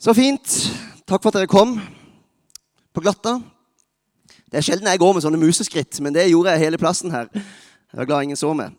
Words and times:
Så 0.00 0.14
fint. 0.16 0.48
Takk 1.04 1.20
for 1.20 1.28
at 1.28 1.34
dere 1.36 1.48
kom 1.50 1.74
på 2.96 3.02
glatta. 3.04 3.34
Det 4.48 4.56
er 4.56 4.64
sjelden 4.64 4.88
jeg 4.88 5.00
går 5.02 5.12
med 5.12 5.20
sånne 5.20 5.40
museskritt, 5.42 5.98
men 6.00 6.14
det 6.14 6.30
gjorde 6.30 6.54
jeg 6.54 6.62
hele 6.62 6.78
plassen 6.80 7.12
her. 7.12 7.26
Jeg 7.34 8.00
er 8.00 8.06
glad 8.08 8.24
ingen 8.24 8.38
så 8.40 8.54
meg. 8.56 8.72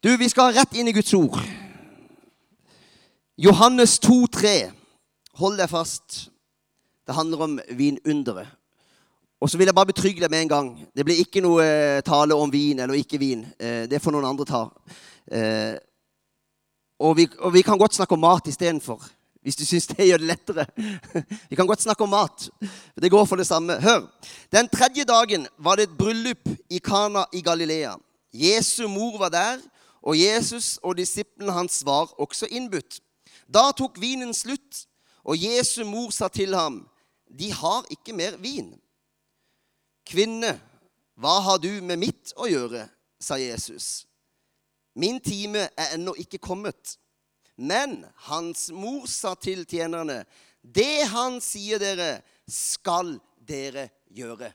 Du, 0.00 0.08
Vi 0.16 0.28
skal 0.32 0.54
rett 0.56 0.72
inn 0.72 0.88
i 0.88 0.94
Guds 0.96 1.12
ord. 1.18 1.36
Johannes 3.36 3.98
2, 4.00 4.16
3. 4.32 4.52
Hold 5.42 5.60
deg 5.60 5.68
fast. 5.68 6.30
Det 7.04 7.12
handler 7.14 7.42
om 7.44 7.58
vinunderet. 7.68 8.48
Og 9.44 9.50
så 9.50 9.60
vil 9.60 9.68
jeg 9.68 9.76
bare 9.76 9.90
betrygge 9.92 10.24
deg 10.24 10.32
med 10.32 10.46
en 10.46 10.52
gang. 10.54 10.70
Det 10.96 11.04
blir 11.04 11.20
ikke 11.20 11.42
noe 11.44 11.60
eh, 11.60 11.98
tale 12.06 12.38
om 12.40 12.48
vin 12.48 12.80
eller 12.80 12.96
ikke 12.96 13.20
vin. 13.20 13.44
Eh, 13.60 13.84
det 13.90 14.00
får 14.00 14.16
noen 14.16 14.30
andre 14.30 14.48
ta. 14.48 14.62
Eh, 15.28 15.76
og 17.04 17.18
vi, 17.20 17.28
og 17.44 17.52
vi 17.52 17.66
kan 17.66 17.76
godt 17.76 17.98
snakke 18.00 18.16
om 18.16 18.24
mat 18.24 18.48
istedenfor. 18.48 19.04
Hvis 19.44 19.58
du 19.60 19.66
syns 19.68 19.86
det 19.90 20.06
gjør 20.08 20.22
det 20.22 20.30
lettere. 20.30 20.64
Vi 21.50 21.56
kan 21.56 21.68
godt 21.68 21.84
snakke 21.84 22.06
om 22.06 22.14
mat. 22.14 22.46
Det 22.96 23.10
går 23.12 23.26
for 23.28 23.36
det 23.36 23.46
samme. 23.46 23.76
Hør. 23.80 24.06
Den 24.52 24.70
tredje 24.72 25.04
dagen 25.04 25.44
var 25.58 25.76
det 25.76 25.90
et 25.90 25.98
bryllup 25.98 26.48
i 26.72 26.80
Kana 26.80 27.26
i 27.32 27.42
Galilea. 27.44 27.92
Jesu 28.32 28.88
mor 28.88 29.18
var 29.20 29.28
der, 29.28 29.60
og 30.02 30.16
Jesus 30.16 30.78
og 30.82 30.96
disiplene 30.96 31.52
hans 31.52 31.82
var 31.84 32.08
også 32.20 32.48
innbudt. 32.50 33.02
Da 33.44 33.68
tok 33.76 34.00
vinen 34.00 34.32
slutt, 34.34 34.86
og 35.24 35.36
Jesu 35.36 35.84
mor 35.84 36.10
sa 36.10 36.28
til 36.28 36.56
ham, 36.56 36.88
'De 37.28 37.52
har 37.52 37.84
ikke 37.90 38.12
mer 38.12 38.36
vin.' 38.36 38.80
'Kvinne, 40.06 40.60
hva 41.16 41.40
har 41.40 41.58
du 41.58 41.82
med 41.82 41.96
mitt 41.96 42.32
å 42.36 42.48
gjøre?' 42.48 42.88
sa 43.20 43.34
Jesus. 43.34 44.06
'Min 44.96 45.20
time 45.20 45.68
er 45.76 45.94
ennå 45.94 46.14
ikke 46.16 46.38
kommet.' 46.38 46.96
Men 47.56 48.02
hans 48.26 48.70
mor 48.74 49.06
sa 49.06 49.34
til 49.34 49.64
tjenerne, 49.66 50.24
'Det 50.64 51.06
han 51.08 51.40
sier 51.40 51.78
dere, 51.78 52.22
skal 52.48 53.20
dere 53.38 53.90
gjøre.' 54.10 54.52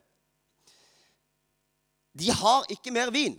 De 2.19 2.31
har 2.31 2.65
ikke 2.69 2.91
mer 2.91 3.11
vin. 3.11 3.37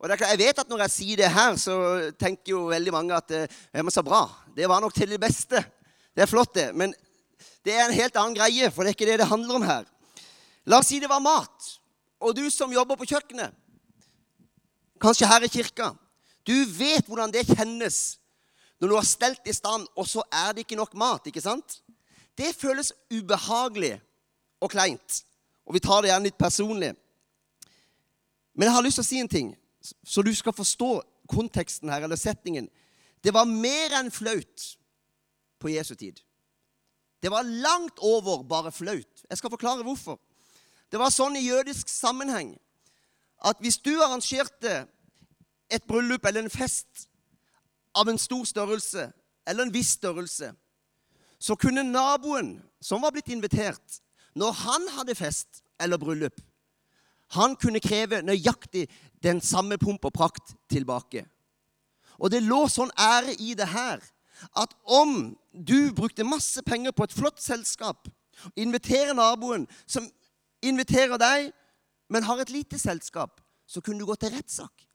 Og 0.00 0.08
det 0.08 0.12
er 0.12 0.16
klart, 0.16 0.30
Jeg 0.30 0.38
vet 0.38 0.58
at 0.58 0.68
når 0.68 0.78
jeg 0.78 0.90
sier 0.90 1.16
det 1.16 1.30
her, 1.30 1.56
så 1.56 2.12
tenker 2.18 2.52
jo 2.52 2.66
veldig 2.68 2.92
mange 2.92 3.14
at 3.14 3.28
det 3.28 3.50
er 3.72 3.90
så 3.90 4.02
bra. 4.02 4.28
Det 4.56 4.68
var 4.68 4.80
nok 4.80 4.94
til 4.94 5.08
det 5.08 5.20
beste. 5.20 5.64
Det 6.14 6.22
er 6.22 6.26
flott, 6.26 6.54
det. 6.54 6.74
Men 6.74 6.94
det 7.64 7.74
er 7.74 7.84
en 7.84 7.94
helt 7.94 8.16
annen 8.16 8.34
greie, 8.34 8.70
for 8.70 8.82
det 8.82 8.90
er 8.90 8.96
ikke 8.96 9.10
det 9.10 9.18
det 9.20 9.28
handler 9.28 9.54
om 9.54 9.62
her. 9.62 9.84
La 10.66 10.78
oss 10.78 10.88
si 10.88 11.00
det 11.00 11.08
var 11.08 11.20
mat, 11.20 11.80
og 12.20 12.36
du 12.36 12.50
som 12.50 12.72
jobber 12.72 12.96
på 12.96 13.08
kjøkkenet, 13.08 13.52
kanskje 15.00 15.28
her 15.28 15.44
i 15.44 15.48
kirka, 15.48 15.94
du 16.44 16.64
vet 16.76 17.06
hvordan 17.08 17.32
det 17.32 17.46
kjennes 17.48 18.19
når 18.80 18.88
du 18.88 18.96
har 18.96 19.06
stelt 19.06 19.48
i 19.48 19.52
stand, 19.52 19.86
og 19.96 20.08
så 20.08 20.24
er 20.32 20.54
det 20.54 20.64
ikke 20.64 20.78
nok 20.78 20.94
mat. 20.96 21.26
ikke 21.26 21.42
sant? 21.44 21.82
Det 22.36 22.54
føles 22.56 22.92
ubehagelig 23.12 23.98
og 24.60 24.70
kleint. 24.72 25.24
Og 25.66 25.76
vi 25.76 25.82
tar 25.84 26.00
det 26.02 26.10
gjerne 26.10 26.28
litt 26.30 26.38
personlig. 26.40 26.94
Men 28.54 28.66
jeg 28.66 28.74
har 28.74 28.84
lyst 28.84 29.00
til 29.00 29.04
å 29.04 29.10
si 29.10 29.20
en 29.20 29.30
ting, 29.30 29.52
så 30.04 30.24
du 30.24 30.32
skal 30.34 30.56
forstå 30.56 30.90
konteksten 31.30 31.92
her, 31.92 32.02
eller 32.04 32.18
settingen. 32.18 32.66
Det 33.22 33.34
var 33.36 33.48
mer 33.48 33.94
enn 34.00 34.10
flaut 34.10 34.64
på 35.60 35.70
Jesu 35.74 35.94
tid. 35.94 36.18
Det 37.20 37.30
var 37.30 37.44
langt 37.44 38.00
over 38.00 38.42
bare 38.48 38.72
flaut. 38.72 39.24
Jeg 39.28 39.38
skal 39.38 39.52
forklare 39.52 39.84
hvorfor. 39.84 40.16
Det 40.90 40.98
var 40.98 41.12
sånn 41.12 41.36
i 41.36 41.44
jødisk 41.44 41.88
sammenheng 41.92 42.56
at 43.44 43.60
hvis 43.60 43.78
du 43.84 43.92
arrangerte 44.00 44.86
et 45.70 45.84
bryllup 45.88 46.24
eller 46.26 46.44
en 46.44 46.52
fest 46.52 47.06
av 47.94 48.08
en 48.08 48.18
stor 48.18 48.44
størrelse 48.44 49.10
eller 49.48 49.66
en 49.66 49.74
viss 49.74 49.94
størrelse, 49.98 50.52
så 51.40 51.56
kunne 51.56 51.82
naboen 51.86 52.58
som 52.82 53.02
var 53.02 53.14
blitt 53.14 53.32
invitert, 53.32 54.00
når 54.36 54.52
han 54.62 54.88
hadde 54.94 55.16
fest 55.18 55.62
eller 55.80 55.98
bryllup, 55.98 56.36
han 57.34 57.54
kunne 57.56 57.80
kreve 57.82 58.22
nøyaktig 58.26 58.88
den 59.22 59.40
samme 59.40 59.78
pomp 59.78 60.04
og 60.04 60.14
prakt 60.14 60.54
tilbake. 60.70 61.24
Og 62.18 62.32
det 62.32 62.42
lå 62.42 62.64
sånn 62.68 62.90
ære 62.98 63.36
i 63.38 63.54
det 63.58 63.68
her 63.70 64.02
at 64.56 64.74
om 64.84 65.36
du 65.52 65.92
brukte 65.94 66.26
masse 66.26 66.62
penger 66.66 66.94
på 66.96 67.06
et 67.06 67.14
flott 67.14 67.40
selskap, 67.42 68.08
inviterer 68.56 69.14
naboen, 69.14 69.66
som 69.86 70.06
inviterer 70.64 71.20
deg, 71.20 71.50
men 72.10 72.26
har 72.26 72.40
et 72.42 72.52
lite 72.52 72.78
selskap, 72.80 73.40
så 73.68 73.80
kunne 73.84 74.00
du 74.00 74.08
gå 74.08 74.16
til 74.18 74.32
rettssak. 74.34 74.86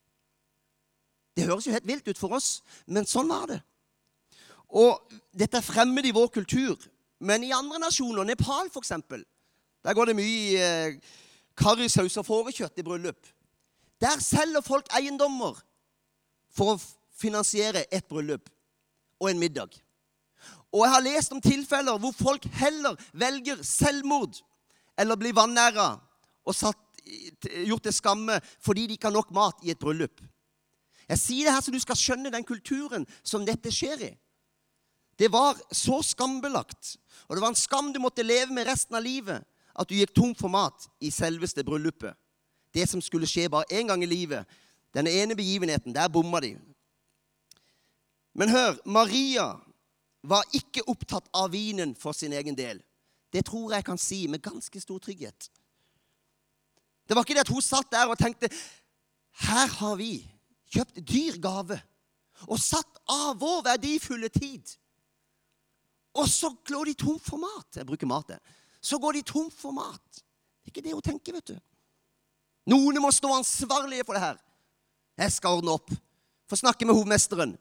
Det 1.36 1.46
høres 1.48 1.68
jo 1.68 1.76
helt 1.76 1.88
vilt 1.88 2.08
ut 2.08 2.20
for 2.20 2.36
oss, 2.38 2.62
men 2.88 3.08
sånn 3.08 3.30
var 3.30 3.50
det. 3.52 3.60
Og 4.76 5.12
dette 5.36 5.60
er 5.60 5.66
fremmed 5.66 6.08
i 6.08 6.14
vår 6.16 6.32
kultur. 6.36 6.80
Men 7.20 7.44
i 7.44 7.54
andre 7.56 7.80
nasjoner, 7.80 8.28
Nepal 8.28 8.70
f.eks., 8.72 8.92
der 9.86 9.94
går 9.94 10.10
det 10.10 10.18
mye 10.18 10.66
eh, 10.66 11.16
karrisaus 11.58 12.18
og 12.20 12.26
fårekjøtt 12.28 12.82
i 12.82 12.86
bryllup. 12.86 13.28
Der 14.02 14.20
selger 14.24 14.64
folk 14.66 14.90
eiendommer 14.98 15.60
for 16.56 16.74
å 16.74 16.82
finansiere 17.16 17.86
et 17.94 18.08
bryllup 18.10 18.50
og 19.22 19.30
en 19.30 19.40
middag. 19.40 19.70
Og 20.74 20.84
jeg 20.84 20.92
har 20.92 21.06
lest 21.06 21.32
om 21.32 21.44
tilfeller 21.44 22.00
hvor 22.02 22.16
folk 22.18 22.48
heller 22.60 22.98
velger 23.16 23.62
selvmord 23.64 24.42
eller 25.00 25.20
blir 25.20 25.36
vanæra 25.36 25.94
og 26.46 26.56
satt, 26.56 26.82
gjort 27.06 27.86
til 27.86 27.94
skamme 27.94 28.40
fordi 28.66 28.88
de 28.90 28.98
ikke 28.98 29.12
har 29.12 29.16
nok 29.16 29.32
mat 29.36 29.62
i 29.64 29.72
et 29.72 29.80
bryllup. 29.80 30.20
Jeg 31.10 31.22
sier 31.22 31.48
det 31.48 31.54
her 31.54 31.62
så 31.62 31.74
du 31.74 31.80
skal 31.82 32.00
skjønne 32.00 32.32
den 32.34 32.46
kulturen 32.48 33.06
som 33.24 33.46
dette 33.46 33.72
skjer 33.74 34.08
i. 34.10 34.12
Det 35.16 35.30
var 35.32 35.60
så 35.72 36.02
skambelagt, 36.04 36.98
og 37.28 37.36
det 37.36 37.44
var 37.44 37.54
en 37.54 37.60
skam 37.60 37.94
du 37.94 38.02
måtte 38.04 38.26
leve 38.26 38.52
med 38.52 38.68
resten 38.68 38.98
av 38.98 39.06
livet, 39.06 39.46
at 39.76 39.88
du 39.88 39.96
gikk 39.96 40.12
tom 40.16 40.34
for 40.36 40.52
mat 40.52 40.90
i 41.00 41.12
selveste 41.12 41.64
bryllupet. 41.64 42.16
Det 42.76 42.88
som 42.90 43.02
skulle 43.04 43.28
skje 43.30 43.48
bare 43.52 43.70
én 43.72 43.88
gang 43.88 44.04
i 44.04 44.10
livet. 44.10 44.44
Denne 44.96 45.12
ene 45.12 45.36
begivenheten. 45.36 45.96
Der 45.96 46.12
bomma 46.12 46.42
de. 46.44 46.58
Men 48.36 48.52
hør, 48.52 48.76
Maria 48.86 49.54
var 50.24 50.44
ikke 50.56 50.84
opptatt 50.92 51.30
av 51.34 51.54
vinen 51.54 51.94
for 51.96 52.12
sin 52.12 52.34
egen 52.36 52.58
del. 52.58 52.82
Det 53.32 53.46
tror 53.48 53.74
jeg 53.74 53.86
kan 53.88 54.00
si 54.00 54.26
med 54.28 54.44
ganske 54.44 54.80
stor 54.82 55.00
trygghet. 55.00 55.50
Det 57.08 57.16
var 57.16 57.24
ikke 57.24 57.38
det 57.38 57.46
at 57.46 57.54
hun 57.54 57.64
satt 57.64 57.92
der 57.92 58.10
og 58.10 58.18
tenkte 58.20 58.50
Her 59.46 59.68
har 59.68 59.96
vi 59.96 60.24
kjøpt 60.76 61.02
dyr 61.08 61.40
gave 61.44 61.80
og 62.46 62.60
satt 62.60 63.00
av 63.12 63.38
vår 63.40 63.64
verdifulle 63.70 64.30
tid. 64.34 64.76
Og 66.16 66.28
så 66.32 66.52
går 66.68 66.92
de 66.92 66.98
tom 67.00 67.20
for 67.20 67.40
mat. 67.42 67.68
Jeg 67.76 67.88
bruker 67.88 68.10
mat, 68.10 68.36
jeg. 68.36 68.56
Så 68.84 69.00
går 69.02 69.18
de 69.18 69.24
tom 69.28 69.48
for 69.52 69.76
mat. 69.76 70.20
Det 70.20 70.70
er 70.70 70.74
ikke 70.74 70.84
det 70.86 70.96
hun 70.96 71.06
tenker, 71.06 71.36
vet 71.36 71.54
du. 71.54 71.58
Noen 72.72 73.00
må 73.04 73.12
stå 73.14 73.32
ansvarlige 73.36 74.06
for 74.08 74.18
det 74.18 74.24
her. 74.24 74.40
Jeg 75.22 75.36
skal 75.36 75.60
ordne 75.60 75.76
opp. 75.76 75.92
Få 76.50 76.60
snakke 76.60 76.88
med 76.88 76.98
hovmesteren. 76.98 77.56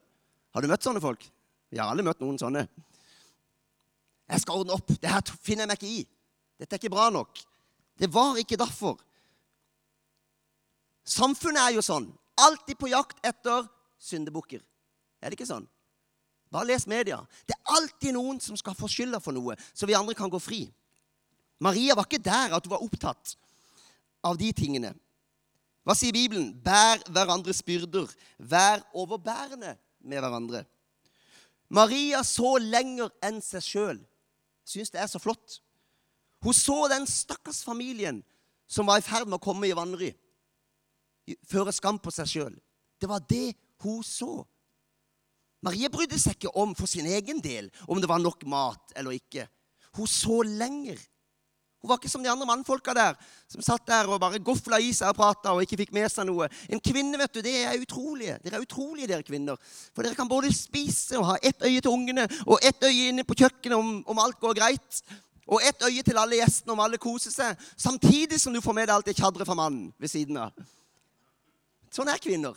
Har 0.55 0.63
du 0.63 0.71
møtt 0.71 0.87
sånne 0.87 1.03
folk? 1.03 1.23
Vi 1.71 1.81
har 1.81 1.91
alle 1.91 2.05
møtt 2.07 2.21
noen 2.23 2.39
sånne. 2.41 2.67
Jeg 4.31 4.43
skal 4.43 4.63
ordne 4.63 4.77
opp. 4.77 4.93
Det 5.01 5.11
her 5.11 5.35
finner 5.43 5.65
jeg 5.65 5.73
meg 5.73 5.81
ikke 5.81 5.93
i. 5.93 6.05
Dette 6.61 6.77
er 6.77 6.83
ikke 6.83 6.95
bra 6.95 7.09
nok. 7.13 7.41
Det 7.99 8.11
var 8.13 8.39
ikke 8.41 8.59
derfor. 8.61 8.99
Samfunnet 11.05 11.63
er 11.63 11.77
jo 11.77 11.85
sånn 11.85 12.07
alltid 12.41 12.78
på 12.78 12.91
jakt 12.93 13.21
etter 13.27 13.67
syndebukker. 14.00 14.62
Er 15.22 15.31
det 15.31 15.39
ikke 15.39 15.49
sånn? 15.49 15.67
Bare 16.53 16.69
les 16.69 16.87
media. 16.87 17.19
Det 17.49 17.56
er 17.56 17.77
alltid 17.78 18.15
noen 18.15 18.41
som 18.43 18.59
skal 18.59 18.77
få 18.78 18.89
skylda 18.91 19.21
for 19.22 19.34
noe, 19.34 19.56
så 19.75 19.89
vi 19.91 19.97
andre 19.99 20.15
kan 20.15 20.31
gå 20.31 20.39
fri. 20.43 20.67
Maria 21.62 21.97
var 21.97 22.06
ikke 22.06 22.22
der 22.22 22.55
at 22.55 22.67
hun 22.67 22.75
var 22.75 22.84
opptatt 22.84 23.34
av 24.25 24.39
de 24.39 24.50
tingene. 24.56 24.93
Hva 25.84 25.97
sier 25.99 26.15
Bibelen? 26.17 26.53
Bær 26.65 27.03
hverandres 27.12 27.61
byrder. 27.65 28.09
Vær 28.39 28.84
overbærende 28.97 29.75
med 30.01 30.22
hverandre. 30.22 30.65
Maria 31.69 32.22
så 32.25 32.56
lenger 32.61 33.12
enn 33.25 33.41
seg 33.45 33.65
sjøl. 33.65 34.01
Syns 34.65 34.92
det 34.92 35.03
er 35.03 35.10
så 35.10 35.21
flott. 35.21 35.59
Hun 36.45 36.57
så 36.57 36.84
den 36.92 37.07
stakkars 37.09 37.63
familien 37.65 38.22
som 38.69 38.89
var 38.89 39.01
i 39.01 39.04
ferd 39.04 39.28
med 39.28 39.39
å 39.39 39.45
komme 39.45 39.69
i 39.69 39.77
vanry 39.77 40.13
føre 41.48 41.72
skam 41.72 41.98
på 42.03 42.12
seg 42.15 42.30
sjøl. 42.30 42.54
Det 43.00 43.09
var 43.10 43.24
det 43.28 43.54
hun 43.84 44.03
så. 44.06 44.42
Marie 45.65 45.88
brydde 45.88 46.18
seg 46.21 46.36
ikke 46.36 46.53
om 46.60 46.74
for 46.76 46.91
sin 46.91 47.09
egen 47.09 47.41
del 47.41 47.71
om 47.88 48.00
det 48.00 48.09
var 48.10 48.21
nok 48.21 48.44
mat 48.48 48.92
eller 48.97 49.16
ikke. 49.16 49.47
Hun 49.97 50.09
så 50.10 50.42
lenger. 50.44 50.98
Hun 51.80 51.91
var 51.91 51.98
ikke 52.00 52.09
som 52.09 52.22
de 52.24 52.30
andre 52.32 52.47
mannfolka 52.48 52.94
der 52.97 53.16
som 53.50 53.60
satt 53.65 53.86
der 53.88 54.09
og 54.09 54.21
bare 54.21 54.41
gofla 54.41 54.78
i 54.80 54.88
seg 54.97 55.10
og 55.12 55.18
prata 55.18 55.53
og 55.53 55.65
ikke 55.65 55.76
fikk 55.82 55.91
med 55.92 56.09
seg 56.12 56.24
noe. 56.28 56.48
En 56.72 56.80
kvinne, 56.80 57.18
vet 57.21 57.34
du, 57.36 57.42
det 57.44 57.53
er 57.60 57.80
utrolige. 57.80 58.38
Dere 58.44 58.56
er 58.56 58.65
utrolige, 58.65 59.09
dere 59.10 59.26
kvinner. 59.26 59.60
For 59.92 60.00
dere 60.00 60.16
kan 60.16 60.30
både 60.30 60.53
spise 60.56 61.21
og 61.21 61.28
ha 61.28 61.36
ett 61.44 61.60
øye 61.60 61.82
til 61.84 61.92
ungene 61.92 62.24
og 62.47 62.65
ett 62.65 62.88
øye 62.88 63.10
inne 63.10 63.26
på 63.28 63.36
kjøkkenet 63.36 63.76
om, 63.76 63.98
om 64.09 64.22
alt 64.24 64.41
går 64.41 64.56
greit. 64.56 65.03
Og 65.44 65.60
ett 65.60 65.84
øye 65.84 66.00
til 66.04 66.21
alle 66.21 66.41
gjestene 66.41 66.72
om 66.72 66.80
alle 66.80 67.00
koser 67.00 67.32
seg. 67.32 67.68
Samtidig 67.76 68.41
som 68.41 68.56
du 68.56 68.65
får 68.65 68.80
med 68.80 68.88
deg 68.88 68.97
alt 68.97 69.12
det 69.12 69.18
tjadret 69.21 69.44
fra 69.44 69.60
mannen 69.60 69.92
ved 70.00 70.12
siden 70.12 70.41
av. 70.41 70.56
Sånn 71.95 72.11
er 72.11 72.23
kvinner. 72.23 72.57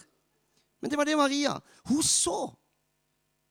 Men 0.81 0.91
det 0.91 0.97
var 0.97 1.05
det 1.09 1.17
Maria. 1.19 1.57
Hun 1.89 2.01
så 2.05 2.39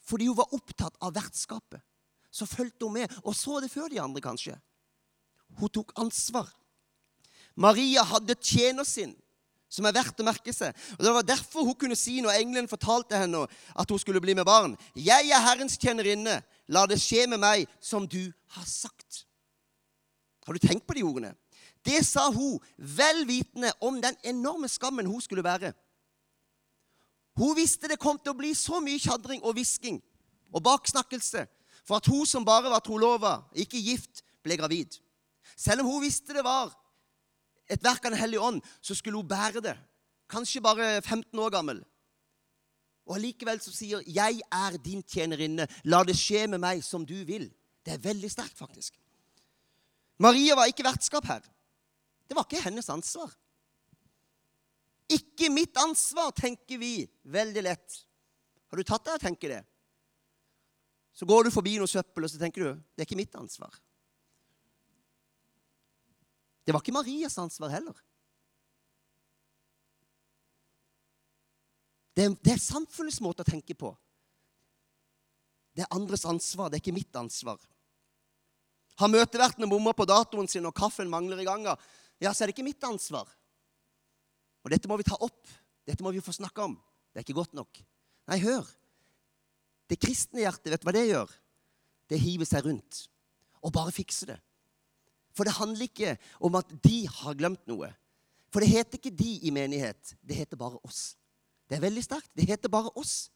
fordi 0.07 0.29
hun 0.29 0.39
var 0.39 0.53
opptatt 0.55 0.95
av 1.03 1.15
vertskapet. 1.15 1.83
så 2.37 2.45
fulgte 2.45 2.85
hun 2.85 2.93
med 2.93 3.13
og 3.25 3.33
så 3.33 3.63
det 3.65 3.71
før 3.73 3.89
de 3.89 3.97
andre, 4.03 4.21
kanskje. 4.21 4.53
Hun 5.57 5.71
tok 5.73 5.95
ansvar. 5.97 6.51
Maria 7.57 8.03
hadde 8.05 8.37
tjener 8.37 8.85
sin, 8.85 9.15
som 9.73 9.89
er 9.89 9.95
verdt 9.97 10.21
å 10.21 10.27
merke 10.27 10.53
seg. 10.53 10.77
Og 10.99 11.05
Det 11.05 11.15
var 11.17 11.25
derfor 11.25 11.65
hun 11.65 11.79
kunne 11.81 11.97
si 11.97 12.21
når 12.21 12.37
engelen 12.37 12.69
fortalte 12.69 13.17
henne 13.17 13.47
at 13.73 13.89
hun 13.89 13.99
skulle 13.99 14.21
bli 14.21 14.35
med 14.35 14.45
barn. 14.45 14.77
'Jeg 14.95 15.31
er 15.31 15.41
Herrens 15.41 15.79
tjenerinne. 15.79 16.43
La 16.69 16.85
det 16.87 17.01
skje 17.01 17.27
med 17.27 17.41
meg 17.41 17.67
som 17.81 18.07
du 18.07 18.33
har 18.53 18.65
sagt.' 18.65 19.25
Har 20.47 20.53
du 20.53 20.59
tenkt 20.59 20.87
på 20.87 20.95
de 20.95 21.03
ordene? 21.03 21.35
Det 21.87 22.03
sa 22.07 22.27
hun 22.35 22.59
vel 22.77 23.23
vitende 23.29 23.71
om 23.81 24.01
den 24.03 24.17
enorme 24.27 24.69
skammen 24.69 25.07
hun 25.07 25.23
skulle 25.23 25.45
bære. 25.47 25.73
Hun 27.37 27.57
visste 27.57 27.89
det 27.89 28.01
kom 28.01 28.19
til 28.19 28.33
å 28.33 28.39
bli 28.39 28.55
så 28.57 28.81
mye 28.83 28.99
tjadring 28.99 29.43
og 29.45 29.55
hvisking 29.55 30.01
og 30.55 30.65
baksnakkelse 30.65 31.45
for 31.87 32.01
at 32.01 32.09
hun 32.11 32.25
som 32.27 32.45
bare 32.45 32.73
var 32.73 32.83
trolova, 32.83 33.39
ikke 33.55 33.79
gift, 33.79 34.25
ble 34.43 34.57
gravid. 34.59 34.97
Selv 35.57 35.85
om 35.85 35.93
hun 35.93 36.03
visste 36.03 36.35
det 36.35 36.45
var 36.45 36.73
et 37.71 37.83
verk 37.83 38.05
av 38.05 38.15
Den 38.15 38.21
hellige 38.21 38.43
ånd, 38.43 38.63
så 38.81 38.95
skulle 38.95 39.19
hun 39.21 39.29
bære 39.29 39.63
det. 39.63 39.77
Kanskje 40.31 40.63
bare 40.63 41.03
15 41.03 41.39
år 41.39 41.53
gammel. 41.55 41.83
Og 43.07 43.17
allikevel 43.17 43.61
så 43.61 43.71
sier 43.71 44.03
'Jeg 44.07 44.41
er 44.51 44.77
din 44.79 45.03
tjenerinne. 45.03 45.69
La 45.85 46.03
det 46.03 46.17
skje 46.17 46.47
med 46.49 46.59
meg 46.59 46.83
som 46.85 47.07
du 47.07 47.25
vil'. 47.25 47.53
Det 47.85 47.95
er 47.95 47.99
veldig 47.99 48.31
sterkt, 48.31 48.59
faktisk. 48.59 48.99
Maria 50.19 50.55
var 50.55 50.67
ikke 50.67 50.85
vertskap 50.85 51.25
her. 51.25 51.41
Det 52.27 52.37
var 52.37 52.47
ikke 52.47 52.65
hennes 52.65 52.89
ansvar. 52.91 53.31
Ikke 55.13 55.51
mitt 55.55 55.77
ansvar, 55.79 56.33
tenker 56.35 56.81
vi 56.83 57.07
veldig 57.23 57.63
lett. 57.63 58.01
Har 58.67 58.79
du 58.81 58.87
tatt 58.87 59.07
deg 59.07 59.19
å 59.19 59.23
tenke 59.23 59.51
det? 59.51 59.63
Så 61.17 61.29
går 61.29 61.47
du 61.47 61.55
forbi 61.55 61.77
noe 61.79 61.89
søppel, 61.89 62.27
og 62.27 62.33
så 62.33 62.41
tenker 62.41 62.65
du 62.65 62.71
det 62.75 63.05
er 63.05 63.09
ikke 63.09 63.19
mitt 63.19 63.37
ansvar. 63.39 63.73
Det 66.67 66.75
var 66.75 66.83
ikke 66.83 66.97
Marias 66.97 67.39
ansvar 67.39 67.71
heller. 67.71 67.95
Det 72.17 72.25
er, 72.25 72.35
det 72.43 72.53
er 72.57 72.61
samfunnets 72.65 73.21
måte 73.23 73.45
å 73.45 73.49
tenke 73.49 73.77
på. 73.79 73.93
Det 75.77 75.85
er 75.85 75.95
andres 75.95 76.25
ansvar, 76.27 76.73
det 76.73 76.79
er 76.79 76.83
ikke 76.83 76.97
mitt 76.97 77.17
ansvar. 77.21 77.61
Har 78.97 79.13
møtevertene 79.13 79.69
bomma 79.69 79.93
på 79.93 80.09
datoen 80.09 80.49
sin, 80.49 80.65
og 80.67 80.75
kaffen 80.75 81.11
mangler 81.13 81.43
i 81.43 81.47
ganga, 81.47 81.77
ja, 82.23 82.33
så 82.33 82.45
er 82.45 82.49
det 82.49 82.57
ikke 82.57 82.67
mitt 82.67 82.85
ansvar. 82.87 83.29
Og 84.65 84.73
dette 84.73 84.89
må 84.91 84.97
vi 84.99 85.07
ta 85.07 85.19
opp. 85.23 85.45
Dette 85.87 86.03
må 86.03 86.11
vi 86.15 86.25
få 86.25 86.35
snakke 86.35 86.65
om. 86.65 86.75
Det 87.13 87.21
er 87.21 87.27
ikke 87.27 87.39
godt 87.39 87.55
nok. 87.57 87.79
Nei, 88.31 88.41
hør. 88.43 88.67
Det 89.87 90.01
kristne 90.03 90.43
hjertet, 90.43 90.73
vet 90.73 90.83
du 90.83 90.89
hva 90.89 90.97
det 90.97 91.05
gjør? 91.07 91.31
Det 92.11 92.19
hiver 92.23 92.49
seg 92.49 92.67
rundt 92.67 93.05
og 93.67 93.73
bare 93.75 93.95
fikser 93.95 94.35
det. 94.35 94.41
For 95.37 95.47
det 95.47 95.57
handler 95.59 95.87
ikke 95.87 96.17
om 96.45 96.57
at 96.59 96.71
de 96.85 96.99
har 97.11 97.37
glemt 97.39 97.65
noe. 97.69 97.91
For 98.53 98.63
det 98.63 98.73
heter 98.73 98.99
ikke 98.99 99.15
de 99.15 99.33
i 99.47 99.53
menighet. 99.55 100.15
Det 100.25 100.39
heter 100.39 100.59
bare 100.59 100.81
oss. 100.87 101.17
Det 101.69 101.77
er 101.77 101.83
veldig 101.83 102.05
sterkt. 102.05 102.31
Det 102.33 102.47
heter 102.49 102.73
bare 102.73 102.93
oss. 102.97 103.29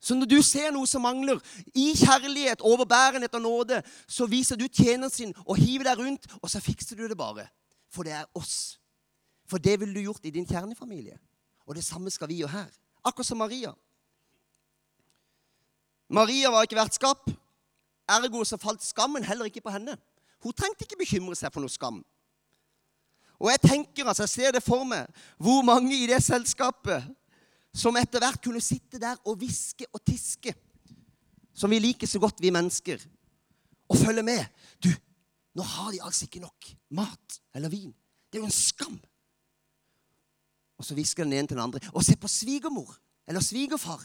Så 0.00 0.16
når 0.16 0.26
du 0.26 0.38
ser 0.42 0.70
noe 0.72 0.88
som 0.88 1.04
mangler, 1.04 1.40
i 1.76 1.92
kjærlighet, 1.92 2.62
overbærenhet 2.64 3.34
og 3.36 3.42
nåde, 3.44 3.82
så 4.08 4.26
viser 4.26 4.56
du 4.56 4.64
tjeneren 4.68 5.12
sin 5.12 5.34
og 5.44 5.60
hiver 5.60 5.90
deg 5.90 6.00
rundt, 6.00 6.28
og 6.40 6.50
så 6.50 6.60
fikser 6.60 6.96
du 6.96 7.04
det 7.08 7.18
bare. 7.20 7.46
For 7.92 8.06
det 8.06 8.14
er 8.16 8.30
oss. 8.34 8.78
For 9.50 9.58
det 9.58 9.80
ville 9.80 9.94
du 9.94 10.00
gjort 10.00 10.24
i 10.24 10.32
din 10.32 10.46
kjernefamilie. 10.46 11.18
Og 11.66 11.76
det 11.76 11.84
samme 11.84 12.10
skal 12.10 12.28
vi 12.30 12.40
gjøre 12.40 12.54
her. 12.54 12.70
Akkurat 13.04 13.26
som 13.26 13.38
Maria. 13.38 13.74
Maria 16.08 16.50
var 16.50 16.64
ikke 16.64 16.80
vertskap. 16.80 17.30
Ergo 18.08 18.44
så 18.44 18.56
falt 18.56 18.82
skammen 18.82 19.24
heller 19.24 19.44
ikke 19.44 19.60
på 19.60 19.70
henne. 19.74 19.98
Hun 20.42 20.56
trengte 20.56 20.86
ikke 20.86 20.98
bekymre 20.98 21.36
seg 21.36 21.52
for 21.52 21.62
noe 21.62 21.70
skam. 21.70 22.00
Og 23.40 23.50
jeg 23.50 23.60
tenker, 23.60 24.08
altså, 24.08 24.22
jeg 24.22 24.32
ser 24.32 24.52
det 24.52 24.62
for 24.62 24.84
meg, 24.84 25.06
hvor 25.38 25.62
mange 25.64 25.96
i 25.96 26.08
det 26.08 26.22
selskapet 26.24 27.06
som 27.72 27.96
etter 27.96 28.22
hvert 28.22 28.42
kunne 28.42 28.62
sitte 28.64 28.98
der 29.02 29.18
og 29.24 29.38
hviske 29.40 29.86
og 29.94 30.02
tiske, 30.06 30.54
som 31.54 31.70
vi 31.70 31.78
liker 31.82 32.08
så 32.08 32.20
godt, 32.22 32.40
vi 32.42 32.52
mennesker, 32.54 33.02
og 33.90 33.98
følge 33.98 34.22
med. 34.26 34.44
Du, 34.82 34.90
nå 35.58 35.66
har 35.66 35.90
de 35.92 36.02
altså 36.02 36.26
ikke 36.26 36.42
nok 36.42 36.70
mat 36.94 37.40
eller 37.54 37.72
vin. 37.72 37.90
Det 38.30 38.38
er 38.38 38.44
jo 38.44 38.48
en 38.48 38.54
skam. 38.54 38.98
Og 40.78 40.86
så 40.86 40.94
hvisker 40.96 41.26
den 41.26 41.34
ene 41.36 41.50
til 41.50 41.58
den 41.58 41.64
andre. 41.66 41.82
Og 41.92 42.04
se 42.06 42.14
på 42.16 42.30
svigermor 42.30 42.94
eller 43.28 43.42
svigerfar. 43.44 44.04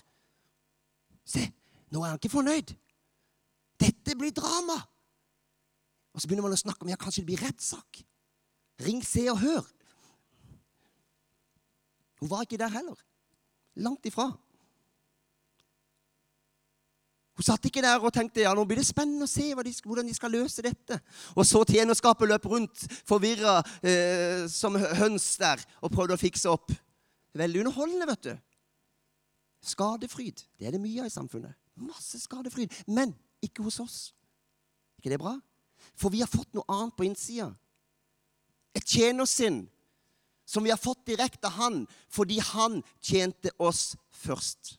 Se, 1.26 1.46
nå 1.94 2.02
er 2.02 2.12
han 2.12 2.20
ikke 2.20 2.34
fornøyd. 2.34 2.74
Dette 3.80 4.18
blir 4.18 4.34
drama. 4.36 4.76
Og 6.14 6.22
så 6.22 6.28
begynner 6.28 6.48
man 6.48 6.58
å 6.58 6.60
snakke 6.60 6.84
om 6.84 6.92
ja, 6.92 7.00
kanskje 7.00 7.24
det 7.24 7.30
blir 7.30 7.46
rettssak. 7.46 8.02
Ring, 8.84 9.02
se 9.06 9.24
og 9.32 9.40
hør. 9.40 9.66
Hun 12.20 12.32
var 12.32 12.46
ikke 12.46 12.60
der 12.60 12.74
heller. 12.74 13.00
Langt 13.76 14.06
ifra. 14.08 14.30
Hun 17.36 17.44
satt 17.44 17.66
ikke 17.68 17.84
der 17.84 18.00
og 18.00 18.14
tenkte 18.16 18.46
ja, 18.46 18.54
nå 18.56 18.64
blir 18.64 18.80
det 18.80 18.88
spennende 18.88 19.28
å 19.28 19.30
se 19.30 19.50
de, 19.52 19.74
hvordan 19.84 20.08
de 20.08 20.16
skal 20.16 20.32
løse 20.32 20.64
dette. 20.64 21.02
Og 21.36 21.44
så 21.48 21.66
tjenerskapet 21.68 22.32
løp 22.32 22.48
rundt 22.48 22.86
forvirra 23.08 23.58
eh, 23.84 24.46
som 24.52 24.78
høns 24.80 25.34
der 25.42 25.60
og 25.82 25.92
prøvde 25.92 26.16
å 26.16 26.22
fikse 26.22 26.48
opp. 26.52 26.72
Veldig 27.36 27.66
underholdende, 27.66 28.08
vet 28.14 28.30
du. 28.30 28.34
Skadefryd. 29.66 30.46
Det 30.56 30.70
er 30.70 30.78
det 30.78 30.80
mye 30.80 31.04
av 31.04 31.10
i 31.10 31.14
samfunnet. 31.14 31.58
Masse 31.76 32.22
skadefryd. 32.24 32.72
Men 32.88 33.12
ikke 33.44 33.66
hos 33.68 33.82
oss. 33.84 34.00
ikke 34.98 35.12
det 35.12 35.20
bra? 35.20 35.36
For 36.00 36.14
vi 36.14 36.24
har 36.24 36.32
fått 36.32 36.56
noe 36.56 36.64
annet 36.72 36.96
på 36.96 37.04
innsida. 37.04 37.52
Et 38.76 38.84
tjenersinn 38.84 39.66
som 40.46 40.64
vi 40.64 40.74
har 40.74 40.82
fått 40.82 41.06
direkte 41.06 41.50
av 41.50 41.58
Han 41.60 41.86
fordi 42.10 42.40
Han 42.40 42.82
tjente 43.02 43.52
oss 43.58 43.96
først. 44.12 44.78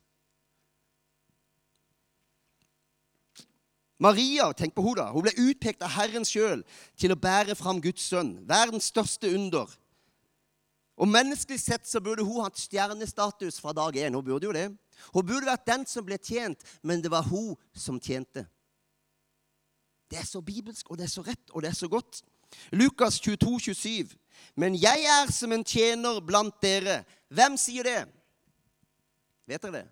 Maria 3.98 4.50
tenk 4.52 4.74
på 4.76 4.84
hun 4.84 4.98
da, 4.98 5.08
hun 5.08 5.24
ble 5.24 5.32
utpekt 5.48 5.80
av 5.84 5.94
Herren 5.94 6.26
sjøl 6.28 6.62
til 7.00 7.14
å 7.14 7.20
bære 7.20 7.56
fram 7.56 7.80
Guds 7.80 8.04
sønn, 8.04 8.34
verdens 8.48 8.90
største 8.92 9.30
under. 9.32 9.70
Og 10.96 11.08
Menneskelig 11.08 11.60
sett 11.60 11.88
så 11.88 12.00
burde 12.00 12.24
hun 12.24 12.44
hatt 12.44 12.60
stjernestatus 12.60 13.58
fra 13.60 13.72
dag 13.76 13.96
én. 14.00 14.14
Hun 14.16 14.24
burde 14.24 14.48
jo 14.48 14.52
det. 14.56 14.68
Hun 15.12 15.26
burde 15.26 15.48
vært 15.48 15.66
den 15.68 15.84
som 15.88 16.04
ble 16.04 16.16
tjent, 16.16 16.62
men 16.82 17.02
det 17.04 17.12
var 17.12 17.26
hun 17.28 17.52
som 17.76 18.00
tjente. 18.00 18.46
Det 20.08 20.20
er 20.20 20.28
så 20.28 20.40
bibelsk, 20.40 20.88
og 20.88 21.00
det 21.00 21.08
er 21.08 21.12
så 21.12 21.25
rett, 21.26 21.50
og 21.52 21.64
det 21.64 21.73
er 21.73 21.76
så 21.76 21.88
godt. 21.92 22.23
Lukas 22.73 23.18
22, 23.20 23.58
27. 23.75 24.16
Men 24.57 24.76
jeg 24.78 25.05
er 25.05 25.33
som 25.33 25.52
en 25.52 25.64
tjener 25.64 26.21
blant 26.25 26.55
dere. 26.62 27.02
Hvem 27.28 27.57
sier 27.61 27.87
det? 27.87 28.00
Vet 29.47 29.62
dere 29.62 29.83
det? 29.83 29.87